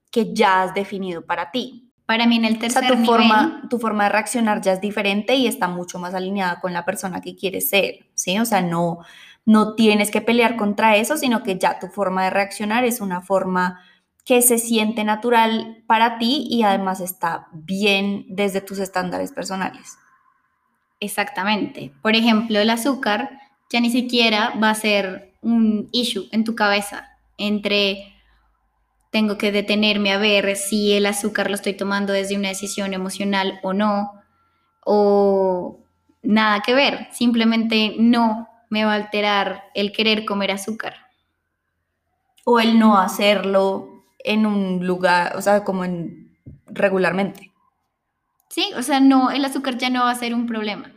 que 0.09 0.33
ya 0.33 0.63
has 0.63 0.73
definido 0.73 1.25
para 1.25 1.51
ti. 1.51 1.88
Para 2.09 2.25
mí 2.25 2.37
en 2.37 2.45
el 2.45 2.57
tercer 2.57 2.87
tu 2.87 3.05
forma, 3.05 3.61
tu 3.69 3.77
forma 3.77 4.05
de 4.05 4.09
reaccionar 4.09 4.61
ya 4.61 4.73
es 4.73 4.81
diferente 4.81 5.35
y 5.35 5.45
está 5.45 5.67
mucho 5.67 5.99
más 5.99 6.15
alineada 6.15 6.59
con 6.59 6.73
la 6.73 6.83
persona 6.83 7.21
que 7.21 7.35
quieres 7.35 7.69
ser, 7.69 8.07
¿sí? 8.15 8.39
O 8.39 8.45
sea, 8.45 8.63
no, 8.63 9.05
no 9.45 9.75
tienes 9.75 10.09
que 10.09 10.19
pelear 10.19 10.55
contra 10.55 10.95
eso, 10.95 11.17
sino 11.17 11.43
que 11.43 11.59
ya 11.59 11.77
tu 11.77 11.85
forma 11.85 12.23
de 12.23 12.31
reaccionar 12.31 12.83
es 12.83 12.99
una 12.99 13.21
forma 13.21 13.81
que 14.25 14.41
se 14.41 14.57
siente 14.57 15.03
natural 15.03 15.83
para 15.85 16.17
ti 16.17 16.47
y 16.49 16.63
además 16.63 16.99
está 16.99 17.47
bien 17.51 18.25
desde 18.27 18.61
tus 18.61 18.79
estándares 18.79 19.31
personales. 19.31 19.95
Exactamente. 20.99 21.93
Por 22.01 22.15
ejemplo, 22.15 22.57
el 22.57 22.71
azúcar 22.71 23.39
ya 23.69 23.81
ni 23.81 23.91
siquiera 23.91 24.55
va 24.59 24.71
a 24.71 24.73
ser 24.75 25.35
un 25.43 25.89
issue 25.91 26.27
en 26.31 26.43
tu 26.43 26.55
cabeza 26.55 27.07
entre 27.37 28.18
tengo 29.11 29.37
que 29.37 29.51
detenerme 29.51 30.11
a 30.11 30.17
ver 30.17 30.55
si 30.55 30.93
el 30.93 31.05
azúcar 31.05 31.49
lo 31.49 31.55
estoy 31.55 31.73
tomando 31.73 32.13
desde 32.13 32.37
una 32.37 32.49
decisión 32.49 32.93
emocional 32.93 33.59
o 33.63 33.73
no, 33.73 34.11
o 34.85 35.79
nada 36.21 36.61
que 36.61 36.73
ver, 36.73 37.07
simplemente 37.11 37.95
no 37.97 38.47
me 38.69 38.85
va 38.85 38.93
a 38.93 38.95
alterar 38.95 39.63
el 39.73 39.91
querer 39.91 40.25
comer 40.25 40.51
azúcar. 40.51 40.95
O 42.45 42.59
el 42.59 42.79
no 42.79 42.97
hacerlo 42.97 44.05
en 44.19 44.45
un 44.45 44.85
lugar, 44.85 45.35
o 45.35 45.41
sea, 45.41 45.63
como 45.63 45.85
en 45.85 46.37
regularmente. 46.67 47.51
Sí, 48.49 48.71
o 48.75 48.81
sea, 48.81 48.99
no, 48.99 49.31
el 49.31 49.45
azúcar 49.45 49.77
ya 49.77 49.89
no 49.89 50.03
va 50.03 50.11
a 50.11 50.15
ser 50.15 50.33
un 50.33 50.47
problema. 50.47 50.91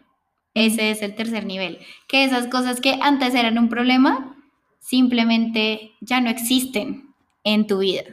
Ese 0.55 0.91
es 0.91 1.03
el 1.03 1.15
tercer 1.15 1.45
nivel. 1.45 1.79
Que 2.09 2.25
esas 2.25 2.49
cosas 2.49 2.81
que 2.81 2.99
antes 3.01 3.35
eran 3.35 3.59
un 3.59 3.69
problema, 3.69 4.37
simplemente 4.81 5.93
ya 6.01 6.21
no 6.21 6.29
existen 6.31 7.12
en 7.45 7.67
tu 7.67 7.79
vida. 7.79 8.05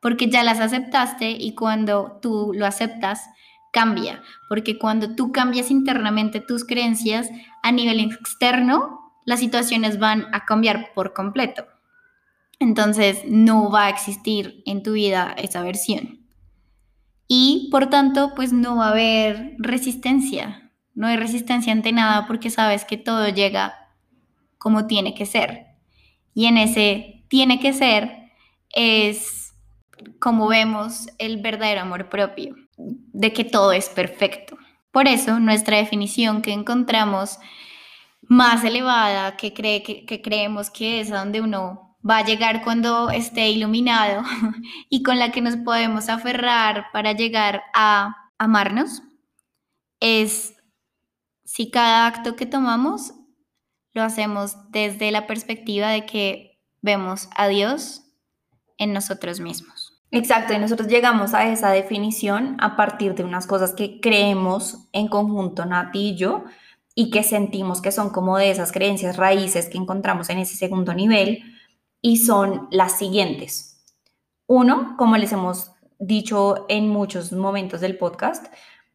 Porque 0.00 0.28
ya 0.30 0.42
las 0.42 0.60
aceptaste 0.60 1.30
y 1.30 1.54
cuando 1.54 2.18
tú 2.22 2.52
lo 2.54 2.66
aceptas, 2.66 3.28
cambia. 3.72 4.22
Porque 4.48 4.78
cuando 4.78 5.14
tú 5.14 5.32
cambias 5.32 5.70
internamente 5.70 6.40
tus 6.40 6.64
creencias, 6.64 7.28
a 7.62 7.72
nivel 7.72 8.00
externo, 8.00 9.12
las 9.24 9.40
situaciones 9.40 9.98
van 9.98 10.26
a 10.32 10.44
cambiar 10.44 10.92
por 10.94 11.12
completo. 11.12 11.66
Entonces, 12.58 13.22
no 13.26 13.70
va 13.70 13.86
a 13.86 13.90
existir 13.90 14.62
en 14.66 14.82
tu 14.82 14.92
vida 14.92 15.34
esa 15.38 15.62
versión. 15.62 16.26
Y 17.26 17.68
por 17.70 17.88
tanto, 17.88 18.32
pues 18.34 18.52
no 18.52 18.76
va 18.76 18.88
a 18.88 18.90
haber 18.90 19.54
resistencia. 19.58 20.72
No 20.94 21.06
hay 21.06 21.16
resistencia 21.16 21.72
ante 21.72 21.92
nada 21.92 22.26
porque 22.26 22.50
sabes 22.50 22.84
que 22.84 22.96
todo 22.96 23.28
llega 23.28 23.88
como 24.58 24.86
tiene 24.86 25.14
que 25.14 25.26
ser. 25.26 25.66
Y 26.34 26.46
en 26.46 26.58
ese 26.58 27.24
tiene 27.28 27.60
que 27.60 27.72
ser 27.72 28.19
es 28.70 29.54
como 30.18 30.48
vemos 30.48 31.08
el 31.18 31.42
verdadero 31.42 31.82
amor 31.82 32.08
propio, 32.08 32.54
de 32.76 33.32
que 33.32 33.44
todo 33.44 33.72
es 33.72 33.88
perfecto. 33.88 34.56
Por 34.92 35.06
eso 35.06 35.38
nuestra 35.38 35.76
definición 35.76 36.42
que 36.42 36.52
encontramos 36.52 37.38
más 38.22 38.64
elevada, 38.64 39.36
que, 39.36 39.52
cree, 39.52 39.82
que, 39.82 40.22
creemos 40.22 40.70
que 40.70 41.00
es 41.00 41.10
a 41.12 41.18
donde 41.18 41.40
uno 41.40 41.96
va 42.08 42.18
a 42.18 42.24
llegar 42.24 42.62
cuando 42.62 43.10
esté 43.10 43.50
iluminado 43.50 44.22
y 44.88 45.02
con 45.02 45.18
la 45.18 45.32
que 45.32 45.42
nos 45.42 45.56
podemos 45.56 46.08
aferrar 46.08 46.86
para 46.92 47.12
llegar 47.12 47.62
a 47.74 48.16
amarnos 48.38 49.02
es 50.00 50.54
si 51.44 51.70
cada 51.70 52.06
acto 52.06 52.36
que 52.36 52.46
tomamos 52.46 53.12
lo 53.92 54.02
hacemos 54.02 54.56
desde 54.70 55.10
la 55.10 55.26
perspectiva 55.26 55.88
de 55.88 56.06
que 56.06 56.58
vemos 56.80 57.28
a 57.36 57.48
Dios 57.48 58.02
en 58.80 58.92
nosotros 58.92 59.38
mismos. 59.38 60.02
Exacto, 60.10 60.52
y 60.52 60.58
nosotros 60.58 60.88
llegamos 60.88 61.34
a 61.34 61.48
esa 61.48 61.70
definición 61.70 62.56
a 62.58 62.74
partir 62.74 63.14
de 63.14 63.22
unas 63.22 63.46
cosas 63.46 63.74
que 63.74 64.00
creemos 64.00 64.88
en 64.92 65.06
conjunto 65.06 65.64
Nati 65.64 66.08
y 66.08 66.16
yo 66.16 66.42
y 66.96 67.10
que 67.12 67.22
sentimos 67.22 67.80
que 67.80 67.92
son 67.92 68.10
como 68.10 68.36
de 68.36 68.50
esas 68.50 68.72
creencias 68.72 69.16
raíces 69.16 69.68
que 69.68 69.78
encontramos 69.78 70.28
en 70.30 70.38
ese 70.38 70.56
segundo 70.56 70.92
nivel, 70.92 71.44
y 72.02 72.18
son 72.18 72.68
las 72.70 72.98
siguientes. 72.98 73.82
Uno, 74.46 74.94
como 74.98 75.16
les 75.16 75.32
hemos 75.32 75.72
dicho 75.98 76.66
en 76.68 76.88
muchos 76.88 77.32
momentos 77.32 77.80
del 77.80 77.98
podcast, 77.98 78.46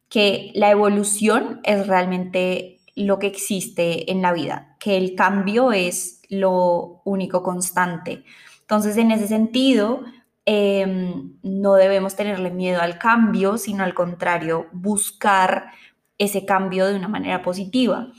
que 0.08 0.50
la 0.54 0.70
evolución 0.70 1.60
es 1.64 1.86
realmente 1.86 2.80
lo 2.94 3.18
que 3.18 3.26
existe 3.26 4.10
en 4.10 4.22
la 4.22 4.32
vida, 4.32 4.76
que 4.80 4.96
el 4.96 5.14
cambio 5.14 5.72
es 5.72 6.20
lo 6.28 7.02
único 7.04 7.42
constante. 7.42 8.24
Entonces, 8.66 8.96
en 8.96 9.12
ese 9.12 9.28
sentido, 9.28 10.02
em, 10.44 11.38
no 11.42 11.74
debemos 11.74 12.16
tenerle 12.16 12.50
miedo 12.50 12.80
al 12.80 12.98
cambio, 12.98 13.58
sino 13.58 13.84
al 13.84 13.94
contrario, 13.94 14.66
buscar 14.72 15.70
ese 16.18 16.44
cambio 16.44 16.86
de 16.86 16.96
una 16.96 17.06
manera 17.06 17.42
positiva. 17.42 18.10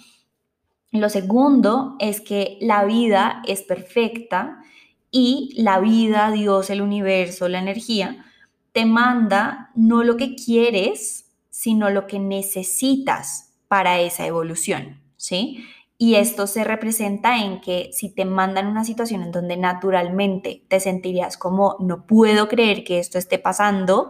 Lo 0.91 1.09
segundo 1.09 1.95
es 1.99 2.21
que 2.21 2.57
la 2.61 2.85
vida 2.85 3.41
es 3.45 3.61
perfecta 3.61 4.61
y 5.11 5.53
la 5.57 5.79
vida, 5.79 6.31
Dios, 6.31 6.69
el 6.69 6.81
universo, 6.81 7.49
la 7.49 7.59
energía, 7.59 8.25
te 8.71 8.85
manda 8.85 9.71
no 9.75 10.03
lo 10.03 10.15
que 10.15 10.35
quieres, 10.35 11.25
sino 11.49 11.89
lo 11.89 12.07
que 12.07 12.19
necesitas 12.19 13.53
para 13.67 13.99
esa 13.99 14.25
evolución, 14.25 15.01
¿sí? 15.17 15.65
Y 15.99 16.15
esto 16.15 16.45
se 16.45 16.63
representa 16.63 17.39
en 17.39 17.59
que 17.59 17.89
si 17.91 18.09
te 18.09 18.23
mandan 18.23 18.67
una 18.67 18.83
situación 18.83 19.23
en 19.23 19.31
donde 19.31 19.57
naturalmente 19.57 20.63
te 20.67 20.79
sentirías 20.79 21.37
como 21.37 21.75
no 21.79 22.05
puedo 22.05 22.47
creer 22.47 22.83
que 22.83 22.99
esto 22.99 23.17
esté 23.17 23.39
pasando 23.39 24.09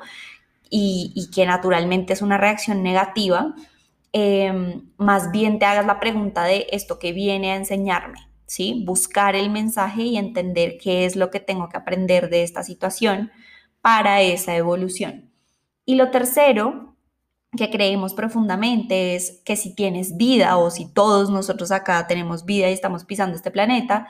y, 0.69 1.30
que 1.34 1.45
naturalmente 1.45 2.12
es 2.12 2.21
una 2.21 2.38
reacción 2.38 2.84
negativa, 2.84 3.56
em, 4.12 4.89
más 4.97 5.32
bien 5.32 5.60
te 5.60 5.65
hagas 5.65 5.86
la 5.86 6.00
pregunta 6.02 6.43
de 6.43 6.67
esto 6.71 7.00
que 7.00 7.13
viene 7.13 7.54
a 7.54 7.56
enseñarme, 7.56 8.19
¿sí? 8.45 8.84
Buscar 8.86 9.36
el 9.36 9.50
mensaje 9.50 10.04
y 10.04 10.17
entender 10.17 10.78
qué 10.78 11.06
es 11.06 11.15
lo 11.15 11.32
que 11.32 11.39
tengo 11.39 11.69
que 11.69 11.78
aprender 11.78 12.30
de 12.30 12.43
esta 12.43 12.63
situación 12.63 13.32
para 13.82 14.21
esa 14.21 14.56
evolución. 14.58 15.32
Y 15.86 15.95
lo 15.95 16.12
tercero 16.12 16.96
que 17.55 17.69
creemos 17.69 18.13
profundamente 18.13 19.15
es 19.15 19.41
que 19.45 19.55
si 19.55 19.73
tienes 19.73 20.17
vida 20.17 20.57
o 20.57 20.69
si 20.69 20.91
todos 20.91 21.29
nosotros 21.29 21.71
acá 21.71 22.05
tenemos 22.07 22.45
vida 22.45 22.69
y 22.69 22.73
estamos 22.73 23.05
pisando 23.05 23.36
este 23.36 23.51
planeta, 23.51 24.07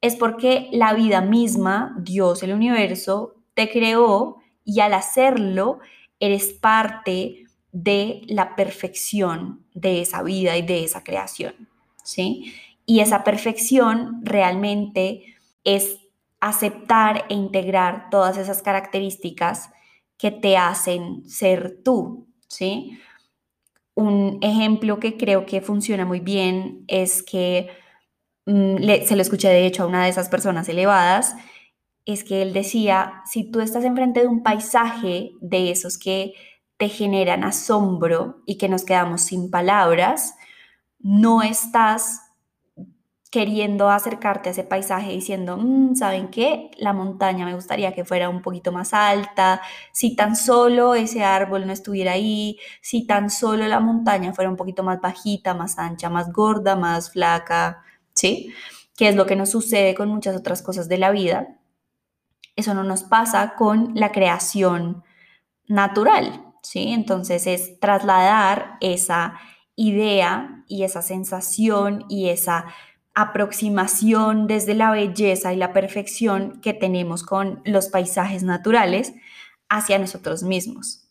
es 0.00 0.14
porque 0.14 0.68
la 0.72 0.94
vida 0.94 1.20
misma, 1.20 1.96
Dios, 1.98 2.42
el 2.42 2.52
universo, 2.52 3.34
te 3.54 3.70
creó 3.70 4.36
y 4.64 4.80
al 4.80 4.94
hacerlo 4.94 5.80
eres 6.20 6.52
parte 6.52 7.44
de 7.72 8.22
la 8.26 8.54
perfección 8.56 9.66
de 9.74 10.00
esa 10.00 10.22
vida 10.22 10.56
y 10.56 10.62
de 10.62 10.84
esa 10.84 11.02
creación, 11.02 11.68
¿sí? 12.02 12.54
Y 12.86 13.00
esa 13.00 13.24
perfección 13.24 14.20
realmente 14.22 15.24
es 15.64 15.98
aceptar 16.40 17.24
e 17.28 17.34
integrar 17.34 18.08
todas 18.10 18.36
esas 18.36 18.62
características 18.62 19.70
que 20.16 20.30
te 20.30 20.56
hacen 20.56 21.28
ser 21.28 21.82
tú, 21.84 22.25
¿sí? 22.48 22.98
Un 23.94 24.38
ejemplo 24.42 25.00
que 25.00 25.16
creo 25.16 25.46
que 25.46 25.60
funciona 25.60 26.04
muy 26.04 26.20
bien 26.20 26.84
es 26.88 27.22
que 27.22 27.68
mm, 28.46 28.76
se 29.06 29.16
lo 29.16 29.22
escuché 29.22 29.48
de 29.48 29.66
hecho 29.66 29.84
a 29.84 29.86
una 29.86 30.04
de 30.04 30.10
esas 30.10 30.28
personas 30.28 30.68
elevadas, 30.68 31.34
es 32.04 32.22
que 32.24 32.42
él 32.42 32.52
decía, 32.52 33.22
si 33.26 33.50
tú 33.50 33.60
estás 33.60 33.84
enfrente 33.84 34.20
de 34.20 34.28
un 34.28 34.42
paisaje 34.42 35.32
de 35.40 35.70
esos 35.70 35.98
que 35.98 36.34
te 36.76 36.88
generan 36.88 37.42
asombro 37.42 38.42
y 38.46 38.58
que 38.58 38.68
nos 38.68 38.84
quedamos 38.84 39.22
sin 39.22 39.50
palabras, 39.50 40.34
no 41.00 41.42
estás 41.42 42.25
queriendo 43.30 43.90
acercarte 43.90 44.48
a 44.48 44.52
ese 44.52 44.64
paisaje 44.64 45.10
diciendo, 45.10 45.56
mm, 45.56 45.96
¿saben 45.96 46.28
qué? 46.28 46.70
La 46.78 46.92
montaña 46.92 47.44
me 47.44 47.54
gustaría 47.54 47.92
que 47.92 48.04
fuera 48.04 48.28
un 48.28 48.40
poquito 48.40 48.72
más 48.72 48.94
alta, 48.94 49.60
si 49.92 50.14
tan 50.14 50.36
solo 50.36 50.94
ese 50.94 51.24
árbol 51.24 51.66
no 51.66 51.72
estuviera 51.72 52.12
ahí, 52.12 52.58
si 52.80 53.06
tan 53.06 53.30
solo 53.30 53.66
la 53.66 53.80
montaña 53.80 54.32
fuera 54.32 54.50
un 54.50 54.56
poquito 54.56 54.82
más 54.82 55.00
bajita, 55.00 55.54
más 55.54 55.78
ancha, 55.78 56.08
más 56.08 56.32
gorda, 56.32 56.76
más 56.76 57.10
flaca, 57.10 57.82
¿sí? 58.14 58.52
Que 58.96 59.08
es 59.08 59.16
lo 59.16 59.26
que 59.26 59.36
nos 59.36 59.50
sucede 59.50 59.94
con 59.94 60.08
muchas 60.08 60.36
otras 60.36 60.62
cosas 60.62 60.88
de 60.88 60.98
la 60.98 61.10
vida. 61.10 61.48
Eso 62.54 62.74
no 62.74 62.84
nos 62.84 63.02
pasa 63.02 63.54
con 63.56 63.92
la 63.94 64.12
creación 64.12 65.04
natural, 65.66 66.44
¿sí? 66.62 66.92
Entonces 66.92 67.46
es 67.46 67.80
trasladar 67.80 68.78
esa 68.80 69.38
idea 69.74 70.64
y 70.68 70.84
esa 70.84 71.02
sensación 71.02 72.06
y 72.08 72.30
esa 72.30 72.66
aproximación 73.16 74.46
desde 74.46 74.74
la 74.74 74.90
belleza 74.90 75.54
y 75.54 75.56
la 75.56 75.72
perfección 75.72 76.60
que 76.60 76.74
tenemos 76.74 77.22
con 77.22 77.62
los 77.64 77.88
paisajes 77.88 78.42
naturales 78.42 79.14
hacia 79.70 79.98
nosotros 79.98 80.42
mismos. 80.42 81.08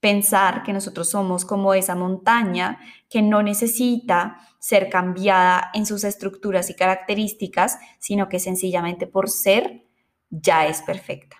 Pensar 0.00 0.64
que 0.64 0.72
nosotros 0.72 1.08
somos 1.08 1.44
como 1.44 1.72
esa 1.72 1.94
montaña 1.94 2.80
que 3.08 3.22
no 3.22 3.40
necesita 3.44 4.40
ser 4.58 4.90
cambiada 4.90 5.70
en 5.74 5.86
sus 5.86 6.02
estructuras 6.02 6.70
y 6.70 6.74
características, 6.74 7.78
sino 8.00 8.28
que 8.28 8.40
sencillamente 8.40 9.06
por 9.06 9.30
ser 9.30 9.84
ya 10.30 10.66
es 10.66 10.82
perfecta. 10.82 11.36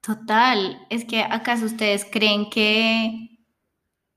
Total, 0.00 0.86
es 0.90 1.04
que 1.04 1.22
acaso 1.22 1.66
ustedes 1.66 2.04
creen 2.04 2.48
que 2.50 3.40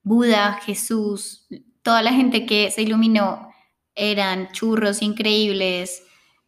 Buda, 0.04 0.60
Jesús, 0.64 1.48
toda 1.82 2.04
la 2.04 2.14
gente 2.14 2.46
que 2.46 2.70
se 2.70 2.84
iluminó 2.84 3.50
eran 3.96 4.52
churros 4.52 5.02
increíbles 5.02 6.04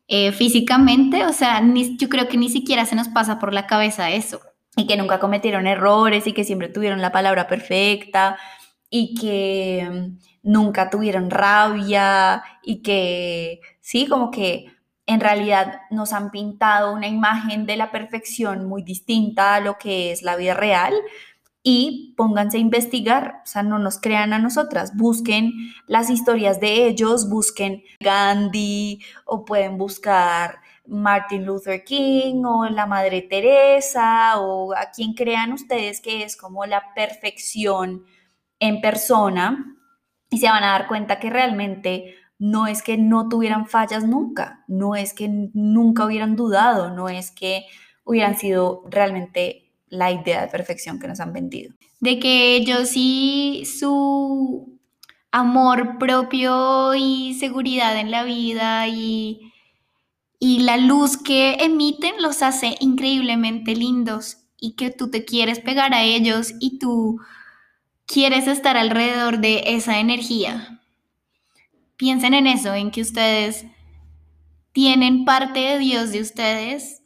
eh, 0.07 0.31
físicamente, 0.31 1.25
o 1.25 1.33
sea, 1.33 1.61
yo 1.97 2.09
creo 2.09 2.27
que 2.27 2.37
ni 2.37 2.49
siquiera 2.49 2.85
se 2.85 2.95
nos 2.95 3.09
pasa 3.09 3.39
por 3.39 3.53
la 3.53 3.67
cabeza 3.67 4.09
eso. 4.11 4.39
Y 4.75 4.85
que 4.87 4.95
nunca 4.95 5.19
cometieron 5.19 5.65
errores 5.65 6.27
y 6.27 6.33
que 6.33 6.43
siempre 6.43 6.69
tuvieron 6.69 7.01
la 7.01 7.11
palabra 7.11 7.47
perfecta 7.47 8.37
y 8.89 9.15
que 9.15 9.87
mm, 9.89 10.17
nunca 10.43 10.89
tuvieron 10.89 11.29
rabia 11.29 12.43
y 12.63 12.81
que, 12.83 13.59
sí, 13.81 14.07
como 14.07 14.31
que 14.31 14.67
en 15.07 15.19
realidad 15.19 15.81
nos 15.89 16.13
han 16.13 16.31
pintado 16.31 16.93
una 16.93 17.07
imagen 17.07 17.65
de 17.65 17.77
la 17.77 17.91
perfección 17.91 18.65
muy 18.65 18.83
distinta 18.83 19.55
a 19.55 19.59
lo 19.61 19.77
que 19.77 20.11
es 20.11 20.21
la 20.21 20.35
vida 20.35 20.53
real, 20.53 20.93
y 21.69 22.13
pónganse 22.15 22.55
a 22.55 22.61
investigar, 22.61 23.41
o 23.43 23.45
sea, 23.45 23.61
no 23.61 23.77
nos 23.77 23.99
crean 23.99 24.31
a 24.31 24.39
nosotras, 24.39 24.95
busquen 24.95 25.51
las 25.85 26.09
historias 26.09 26.61
de 26.61 26.87
ellos, 26.87 27.29
busquen 27.29 27.83
Gandhi 27.99 29.01
o 29.25 29.43
pueden 29.43 29.77
buscar 29.77 30.61
Martin 30.85 31.45
Luther 31.45 31.83
King 31.83 32.45
o 32.45 32.69
la 32.69 32.85
Madre 32.85 33.21
Teresa 33.21 34.39
o 34.39 34.73
a 34.73 34.91
quien 34.95 35.13
crean 35.13 35.51
ustedes 35.51 35.99
que 35.99 36.23
es 36.23 36.37
como 36.37 36.65
la 36.65 36.93
perfección 36.95 38.05
en 38.61 38.79
persona 38.79 39.75
y 40.29 40.37
se 40.37 40.47
van 40.47 40.63
a 40.63 40.71
dar 40.71 40.87
cuenta 40.87 41.19
que 41.19 41.29
realmente 41.29 42.15
no 42.39 42.67
es 42.67 42.81
que 42.81 42.95
no 42.95 43.27
tuvieran 43.27 43.67
fallas 43.67 44.05
nunca, 44.05 44.63
no 44.69 44.95
es 44.95 45.11
que 45.11 45.27
nunca 45.53 46.05
hubieran 46.05 46.37
dudado, 46.37 46.91
no 46.91 47.09
es 47.09 47.29
que 47.29 47.65
hubieran 48.05 48.37
sido 48.37 48.85
realmente 48.89 49.66
la 49.89 50.11
idea 50.11 50.41
de 50.41 50.47
perfección 50.47 50.99
que 50.99 51.07
nos 51.07 51.19
han 51.19 51.33
vendido. 51.33 51.73
De 51.99 52.19
que 52.19 52.55
ellos 52.55 52.91
y 52.95 53.63
su 53.65 54.79
amor 55.31 55.97
propio 55.97 56.95
y 56.95 57.35
seguridad 57.35 57.97
en 57.99 58.11
la 58.11 58.23
vida 58.23 58.87
y, 58.87 59.51
y 60.39 60.59
la 60.59 60.77
luz 60.77 61.17
que 61.17 61.55
emiten 61.55 62.21
los 62.21 62.41
hace 62.41 62.75
increíblemente 62.79 63.75
lindos 63.75 64.37
y 64.59 64.73
que 64.73 64.89
tú 64.89 65.09
te 65.09 65.25
quieres 65.25 65.59
pegar 65.59 65.93
a 65.93 66.03
ellos 66.03 66.53
y 66.59 66.79
tú 66.79 67.19
quieres 68.05 68.47
estar 68.47 68.77
alrededor 68.77 69.39
de 69.39 69.63
esa 69.75 69.99
energía. 69.99 70.81
Piensen 71.97 72.33
en 72.33 72.47
eso, 72.47 72.73
en 72.73 72.91
que 72.91 73.01
ustedes 73.01 73.65
tienen 74.71 75.25
parte 75.25 75.59
de 75.59 75.79
Dios 75.79 76.11
de 76.11 76.21
ustedes, 76.21 77.01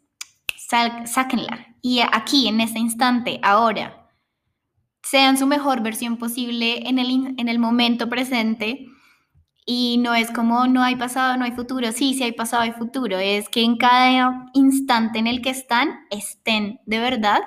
sáquenla. 1.06 1.76
Y 1.82 2.00
aquí, 2.00 2.48
en 2.48 2.62
este 2.62 2.80
instante, 2.80 3.40
ahora, 3.44 4.10
sean 5.04 5.38
su 5.38 5.48
mejor 5.48 5.82
versión 5.82 6.18
posible 6.18 6.88
en 6.88 7.00
el, 7.00 7.36
en 7.38 7.50
el 7.50 7.60
momento 7.60 8.10
presente. 8.10 8.88
Y 9.66 10.00
no 10.00 10.16
es 10.16 10.32
como 10.32 10.68
no 10.68 10.84
hay 10.84 10.96
pasado, 10.96 11.38
no 11.38 11.46
hay 11.46 11.52
futuro. 11.52 11.92
Sí, 11.92 12.14
sí 12.14 12.24
hay 12.24 12.32
pasado, 12.32 12.64
hay 12.64 12.72
futuro. 12.72 13.18
Es 13.18 13.50
que 13.50 13.62
en 13.62 13.78
cada 13.78 14.48
instante 14.54 15.20
en 15.20 15.28
el 15.28 15.42
que 15.42 15.52
están, 15.52 16.00
estén 16.10 16.80
de 16.86 17.00
verdad 17.00 17.42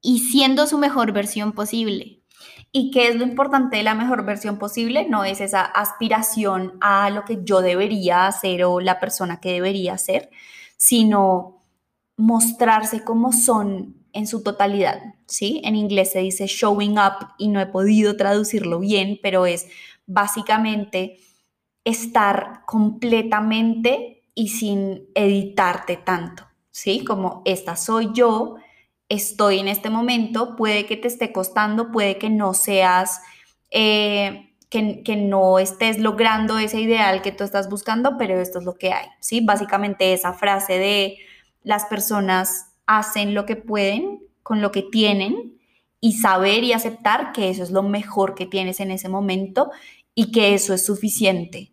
y 0.00 0.20
siendo 0.20 0.66
su 0.66 0.78
mejor 0.78 1.12
versión 1.12 1.52
posible. 1.52 2.20
¿Y 2.70 2.90
qué 2.90 3.08
es 3.08 3.16
lo 3.16 3.24
importante 3.24 3.76
de 3.76 3.82
la 3.84 3.94
mejor 3.94 4.24
versión 4.24 4.58
posible? 4.58 5.06
No 5.08 5.24
es 5.24 5.40
esa 5.40 5.62
aspiración 5.62 6.74
a 6.80 7.08
lo 7.10 7.24
que 7.24 7.38
yo 7.44 7.60
debería 7.62 8.26
hacer 8.26 8.64
o 8.64 8.80
la 8.80 8.98
persona 9.00 9.40
que 9.40 9.52
debería 9.52 9.96
ser, 9.96 10.30
sino 10.76 11.63
mostrarse 12.16 13.02
como 13.02 13.32
son 13.32 13.96
en 14.12 14.26
su 14.26 14.42
totalidad, 14.42 15.02
¿sí? 15.26 15.60
En 15.64 15.74
inglés 15.74 16.12
se 16.12 16.20
dice 16.20 16.46
showing 16.46 16.98
up 16.98 17.28
y 17.36 17.48
no 17.48 17.60
he 17.60 17.66
podido 17.66 18.16
traducirlo 18.16 18.78
bien, 18.78 19.18
pero 19.22 19.46
es 19.46 19.66
básicamente 20.06 21.18
estar 21.84 22.62
completamente 22.66 24.22
y 24.34 24.48
sin 24.48 25.08
editarte 25.14 25.96
tanto, 25.96 26.46
¿sí? 26.70 27.04
Como 27.04 27.42
esta 27.44 27.76
soy 27.76 28.10
yo, 28.14 28.56
estoy 29.08 29.58
en 29.58 29.68
este 29.68 29.90
momento, 29.90 30.56
puede 30.56 30.86
que 30.86 30.96
te 30.96 31.08
esté 31.08 31.32
costando, 31.32 31.90
puede 31.90 32.18
que 32.18 32.30
no 32.30 32.54
seas, 32.54 33.20
eh, 33.70 34.54
que, 34.70 35.16
no 35.16 35.60
estés 35.60 36.00
logrando 36.00 36.58
ese 36.58 36.80
ideal 36.80 37.22
que 37.22 37.30
tú 37.30 37.44
estás 37.44 37.68
buscando, 37.68 38.16
pero 38.18 38.40
esto 38.40 38.58
es 38.58 38.64
lo 38.64 38.74
que 38.74 38.92
hay, 38.92 39.06
¿sí? 39.20 39.40
Básicamente 39.40 40.12
esa 40.12 40.32
frase 40.32 40.78
de 40.78 41.18
las 41.64 41.86
personas 41.86 42.66
hacen 42.86 43.34
lo 43.34 43.46
que 43.46 43.56
pueden 43.56 44.20
con 44.42 44.60
lo 44.60 44.70
que 44.70 44.82
tienen 44.82 45.58
y 46.00 46.12
saber 46.12 46.62
y 46.62 46.72
aceptar 46.72 47.32
que 47.32 47.48
eso 47.48 47.62
es 47.62 47.70
lo 47.70 47.82
mejor 47.82 48.34
que 48.34 48.46
tienes 48.46 48.78
en 48.78 48.90
ese 48.90 49.08
momento 49.08 49.70
y 50.14 50.30
que 50.30 50.54
eso 50.54 50.74
es 50.74 50.84
suficiente 50.84 51.72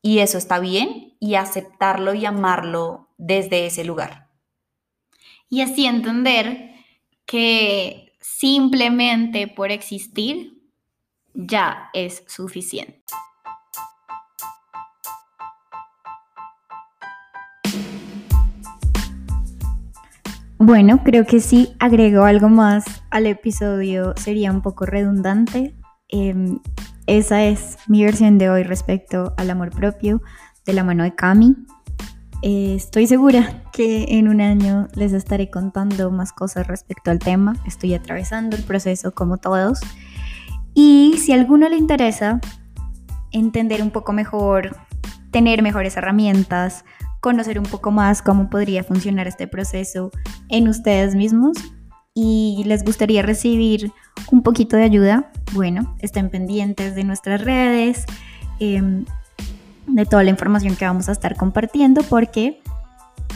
y 0.00 0.20
eso 0.20 0.38
está 0.38 0.58
bien 0.60 1.14
y 1.20 1.34
aceptarlo 1.34 2.14
y 2.14 2.24
amarlo 2.24 3.08
desde 3.18 3.66
ese 3.66 3.84
lugar. 3.84 4.28
Y 5.48 5.60
así 5.60 5.86
entender 5.86 6.70
que 7.26 8.12
simplemente 8.20 9.48
por 9.48 9.70
existir 9.70 10.62
ya 11.34 11.90
es 11.92 12.24
suficiente. 12.26 13.02
Bueno, 20.64 21.02
creo 21.02 21.26
que 21.26 21.40
si 21.40 21.74
agrego 21.80 22.22
algo 22.22 22.48
más 22.48 22.84
al 23.10 23.26
episodio 23.26 24.14
sería 24.16 24.52
un 24.52 24.62
poco 24.62 24.86
redundante. 24.86 25.74
Em, 26.08 26.60
esa 27.08 27.42
es 27.42 27.78
mi 27.88 28.04
versión 28.04 28.38
de 28.38 28.48
hoy 28.48 28.62
respecto 28.62 29.34
al 29.38 29.50
amor 29.50 29.70
propio 29.70 30.22
de 30.64 30.72
la 30.72 30.84
mano 30.84 31.02
de 31.02 31.16
Cami. 31.16 31.56
Eh, 32.42 32.76
estoy 32.76 33.08
segura 33.08 33.64
que 33.72 34.04
en 34.10 34.28
un 34.28 34.40
año 34.40 34.86
les 34.94 35.12
estaré 35.14 35.50
contando 35.50 36.12
más 36.12 36.32
cosas 36.32 36.68
respecto 36.68 37.10
al 37.10 37.18
tema. 37.18 37.56
Estoy 37.66 37.94
atravesando 37.94 38.54
el 38.54 38.62
proceso 38.62 39.10
como 39.10 39.38
todos. 39.38 39.80
Y 40.74 41.16
si 41.18 41.32
a 41.32 41.34
alguno 41.34 41.68
le 41.68 41.76
interesa 41.76 42.40
entender 43.32 43.82
un 43.82 43.90
poco 43.90 44.12
mejor, 44.12 44.76
tener 45.32 45.60
mejores 45.60 45.96
herramientas, 45.96 46.84
conocer 47.22 47.58
un 47.58 47.64
poco 47.64 47.90
más 47.90 48.20
cómo 48.20 48.50
podría 48.50 48.84
funcionar 48.84 49.26
este 49.26 49.46
proceso 49.46 50.10
en 50.50 50.68
ustedes 50.68 51.14
mismos 51.14 51.56
y 52.14 52.62
les 52.66 52.84
gustaría 52.84 53.22
recibir 53.22 53.90
un 54.30 54.42
poquito 54.42 54.76
de 54.76 54.82
ayuda, 54.82 55.30
bueno, 55.52 55.96
estén 56.00 56.28
pendientes 56.28 56.94
de 56.94 57.04
nuestras 57.04 57.40
redes. 57.42 58.04
Em, 58.60 59.06
de 59.86 60.06
toda 60.06 60.22
la 60.22 60.30
información 60.30 60.76
que 60.76 60.84
vamos 60.84 61.08
a 61.08 61.12
estar 61.12 61.36
compartiendo 61.36 62.02
porque 62.02 62.60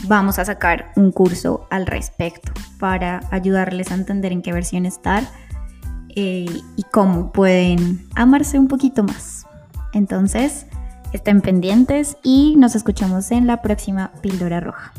vamos 0.03 0.39
a 0.39 0.45
sacar 0.45 0.91
un 0.95 1.11
curso 1.11 1.67
al 1.69 1.85
respecto 1.85 2.51
para 2.79 3.21
ayudarles 3.31 3.91
a 3.91 3.95
entender 3.95 4.31
en 4.31 4.41
qué 4.41 4.53
versión 4.53 4.85
estar 4.85 5.23
eh, 6.15 6.45
y 6.75 6.83
cómo 6.91 7.31
pueden 7.31 8.07
amarse 8.15 8.59
un 8.59 8.67
poquito 8.67 9.03
más. 9.03 9.45
Entonces, 9.93 10.66
estén 11.13 11.41
pendientes 11.41 12.17
y 12.23 12.55
nos 12.57 12.75
escuchamos 12.75 13.31
en 13.31 13.47
la 13.47 13.61
próxima 13.61 14.11
píldora 14.21 14.59
roja. 14.59 14.93